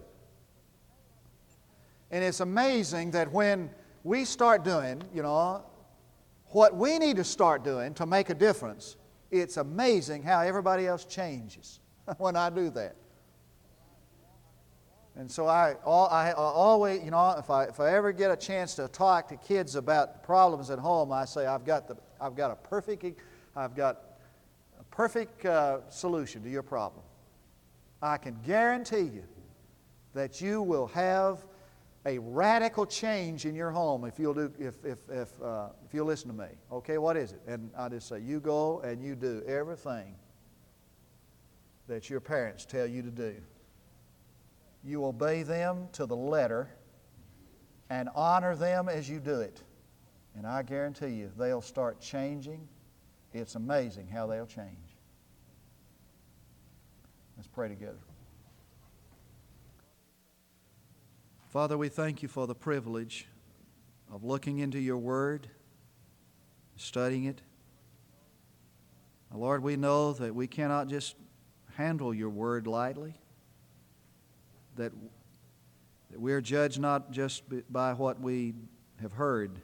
And 2.11 2.23
it's 2.23 2.39
amazing 2.39 3.11
that 3.11 3.29
when 3.29 3.71
we 4.05 4.23
start 4.23 4.63
doing, 4.63 5.03
you 5.13 5.21
know, 5.21 5.65
what 6.51 6.73
we 6.77 6.97
need 6.97 7.17
to 7.17 7.25
start 7.25 7.65
doing 7.65 7.93
to 7.95 8.05
make 8.05 8.29
a 8.29 8.35
difference, 8.35 8.95
it's 9.33 9.57
amazing 9.57 10.21
how 10.23 10.41
everybody 10.41 10.85
else 10.85 11.05
changes 11.05 11.79
when 12.17 12.35
I 12.35 12.49
do 12.49 12.69
that. 12.71 12.95
And 15.15 15.29
so 15.29 15.47
I, 15.47 15.75
I, 15.85 16.31
always, 16.33 17.03
you 17.03 17.11
know, 17.11 17.35
if 17.37 17.49
I, 17.49 17.65
if 17.65 17.79
I 17.79 17.93
ever 17.93 18.11
get 18.11 18.31
a 18.31 18.35
chance 18.35 18.73
to 18.75 18.87
talk 18.87 19.27
to 19.29 19.37
kids 19.37 19.75
about 19.75 20.23
problems 20.23 20.71
at 20.71 20.79
home, 20.79 21.11
I 21.11 21.25
say 21.25 21.45
I've 21.45 21.65
got, 21.65 21.87
the, 21.87 21.97
I've 22.19 22.35
got 22.35 22.49
a 22.49 22.55
perfect, 22.55 23.21
I've 23.55 23.75
got 23.75 24.01
a 24.79 24.83
perfect 24.85 25.45
uh, 25.45 25.87
solution 25.89 26.41
to 26.43 26.49
your 26.49 26.63
problem. 26.63 27.03
I 28.01 28.17
can 28.17 28.39
guarantee 28.43 29.01
you 29.01 29.23
that 30.15 30.41
you 30.41 30.63
will 30.63 30.87
have 30.87 31.45
a 32.05 32.19
radical 32.19 32.85
change 32.85 33.45
in 33.45 33.55
your 33.55 33.71
home 33.71 34.03
if 34.03 34.19
you'll 34.19 34.33
do 34.33 34.51
if 34.59 34.83
if 34.83 34.97
if, 35.09 35.41
uh, 35.41 35.69
if 35.85 35.93
you'll 35.93 36.05
listen 36.05 36.27
to 36.29 36.35
me. 36.35 36.49
Okay, 36.71 36.97
what 36.97 37.15
is 37.15 37.31
it? 37.31 37.41
And 37.47 37.71
I 37.77 37.89
just 37.89 38.07
say 38.07 38.19
you 38.19 38.39
go 38.39 38.81
and 38.81 39.01
you 39.01 39.15
do 39.15 39.41
everything 39.47 40.15
that 41.87 42.09
your 42.09 42.19
parents 42.19 42.65
tell 42.65 42.87
you 42.87 43.01
to 43.01 43.11
do. 43.11 43.35
You 44.83 45.05
obey 45.05 45.43
them 45.43 45.87
to 45.93 46.05
the 46.05 46.15
letter 46.15 46.69
and 47.89 48.09
honor 48.15 48.55
them 48.55 48.89
as 48.89 49.09
you 49.09 49.19
do 49.19 49.39
it. 49.39 49.61
And 50.35 50.47
I 50.47 50.63
guarantee 50.63 51.09
you, 51.09 51.31
they'll 51.37 51.61
start 51.61 52.01
changing. 52.01 52.67
It's 53.33 53.55
amazing 53.55 54.07
how 54.07 54.27
they'll 54.27 54.45
change. 54.45 54.97
Let's 57.37 57.47
pray 57.47 57.69
together. 57.69 57.99
Father, 61.53 61.77
we 61.77 61.87
thank 61.87 62.23
you 62.23 62.27
for 62.27 62.47
the 62.47 62.55
privilege 62.55 63.27
of 64.11 64.23
looking 64.23 64.57
into 64.57 64.79
your 64.79 64.97
word, 64.97 65.47
studying 66.77 67.25
it. 67.25 67.43
Lord, 69.31 69.61
we 69.61 69.75
know 69.75 70.13
that 70.13 70.33
we 70.33 70.47
cannot 70.47 70.87
just 70.87 71.15
handle 71.75 72.11
your 72.11 72.31
word 72.31 72.65
lightly 72.65 73.13
that, 74.77 74.91
that 76.09 76.19
we 76.19 76.33
are 76.33 76.41
judged 76.41 76.79
not 76.79 77.11
just 77.11 77.43
by 77.71 77.93
what 77.93 78.19
we 78.19 78.55
have 78.99 79.13
heard, 79.13 79.61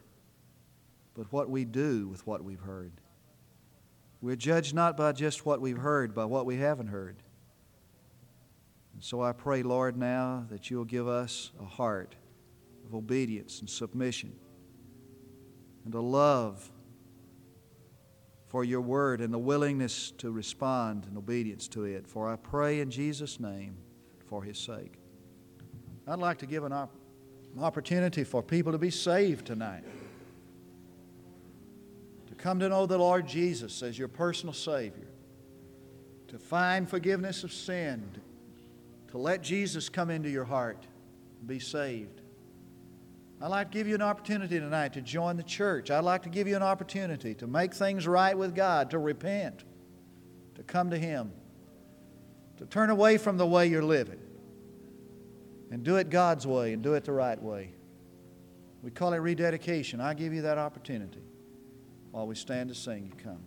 but 1.16 1.26
what 1.34 1.50
we 1.50 1.66
do 1.66 2.08
with 2.08 2.28
what 2.28 2.44
we've 2.44 2.62
heard. 2.62 2.92
We're 4.22 4.36
judged 4.36 4.76
not 4.76 4.96
by 4.96 5.12
just 5.14 5.44
what 5.44 5.60
we've 5.60 5.80
heard, 5.80 6.14
by 6.14 6.26
what 6.26 6.46
we 6.46 6.58
haven't 6.58 6.90
heard. 6.90 7.16
And 9.00 9.04
so 9.06 9.22
I 9.22 9.32
pray, 9.32 9.64
Lord, 9.64 9.96
now 9.96 10.46
that 10.50 10.70
you'll 10.70 10.84
give 10.84 11.08
us 11.08 11.52
a 11.58 11.64
heart 11.64 12.16
of 12.86 12.94
obedience 12.94 13.62
and 13.62 13.70
submission 13.70 14.34
and 15.86 15.94
a 15.94 16.02
love 16.02 16.70
for 18.48 18.66
your 18.66 18.82
word 18.82 19.22
and 19.22 19.34
the 19.34 19.40
willingness 19.40 20.12
to 20.18 20.32
respond 20.32 21.08
in 21.10 21.16
obedience 21.18 21.70
to 21.70 21.86
it. 21.86 22.10
For 22.10 22.28
I 22.28 22.36
pray 22.36 22.82
in 22.82 22.92
Jesus' 22.92 23.40
name 23.40 23.78
for 24.26 24.44
his 24.44 24.58
sake. 24.58 24.96
I'd 26.06 26.20
like 26.20 26.40
to 26.40 26.46
give 26.46 26.66
an, 26.66 26.74
op- 26.74 26.94
an 27.56 27.64
opportunity 27.64 28.26
for 28.26 28.44
people 28.44 28.74
to 28.74 28.78
be 28.78 28.92
saved 28.92 29.48
tonight. 29.48 29.86
To 32.28 32.36
come 32.36 32.60
to 32.60 32.68
know 32.68 32.86
the 32.86 32.98
Lord 32.98 33.26
Jesus 33.26 33.82
as 33.82 33.98
your 33.98 34.10
personal 34.10 34.52
Savior. 34.52 35.08
To 36.28 36.38
find 36.38 36.90
forgiveness 36.90 37.46
of 37.46 37.54
sin. 37.54 38.04
To 39.12 39.18
let 39.18 39.42
Jesus 39.42 39.90
come 39.90 40.10
into 40.10 40.30
your 40.30 40.46
heart 40.46 40.86
and 41.40 41.48
be 41.48 41.60
saved. 41.60 42.22
I'd 43.42 43.48
like 43.48 43.72
to 43.72 43.78
give 43.78 43.88
you 43.88 43.96
an 43.96 44.02
opportunity 44.02 44.60
tonight 44.60 44.94
to 44.94 45.02
join 45.02 45.38
the 45.38 45.44
church. 45.44 45.90
I'd 45.90 46.04
like 46.04 46.24
to 46.24 46.30
give 46.30 46.48
you 46.48 46.56
an 46.56 46.64
opportunity 46.64 47.34
to 47.36 47.48
make 47.48 47.74
things 47.74 48.06
right 48.06 48.38
with 48.38 48.54
God, 48.54 48.92
to 48.92 49.00
repent, 49.00 49.64
to 50.56 50.64
come 50.64 50.90
to 50.90 50.98
Him, 50.98 51.32
to 52.58 52.66
turn 52.66 52.90
away 52.90 53.18
from 53.18 53.38
the 53.38 53.48
way 53.48 53.68
you're 53.68 53.82
living 53.82 54.20
and 55.72 55.84
do 55.84 55.96
it 55.96 56.10
God's 56.10 56.46
way 56.46 56.74
and 56.74 56.84
do 56.84 56.96
it 56.96 57.06
the 57.06 57.14
right 57.14 57.42
way. 57.42 57.72
We 58.82 58.92
call 58.92 59.14
it 59.14 59.18
rededication. 59.18 60.02
I 60.02 60.14
give 60.14 60.34
you 60.34 60.44
that 60.44 60.58
opportunity 60.58 61.24
while 62.12 62.28
we 62.28 62.36
stand 62.36 62.70
to 62.70 62.76
sing. 62.76 63.06
You 63.06 63.14
come. 63.24 63.44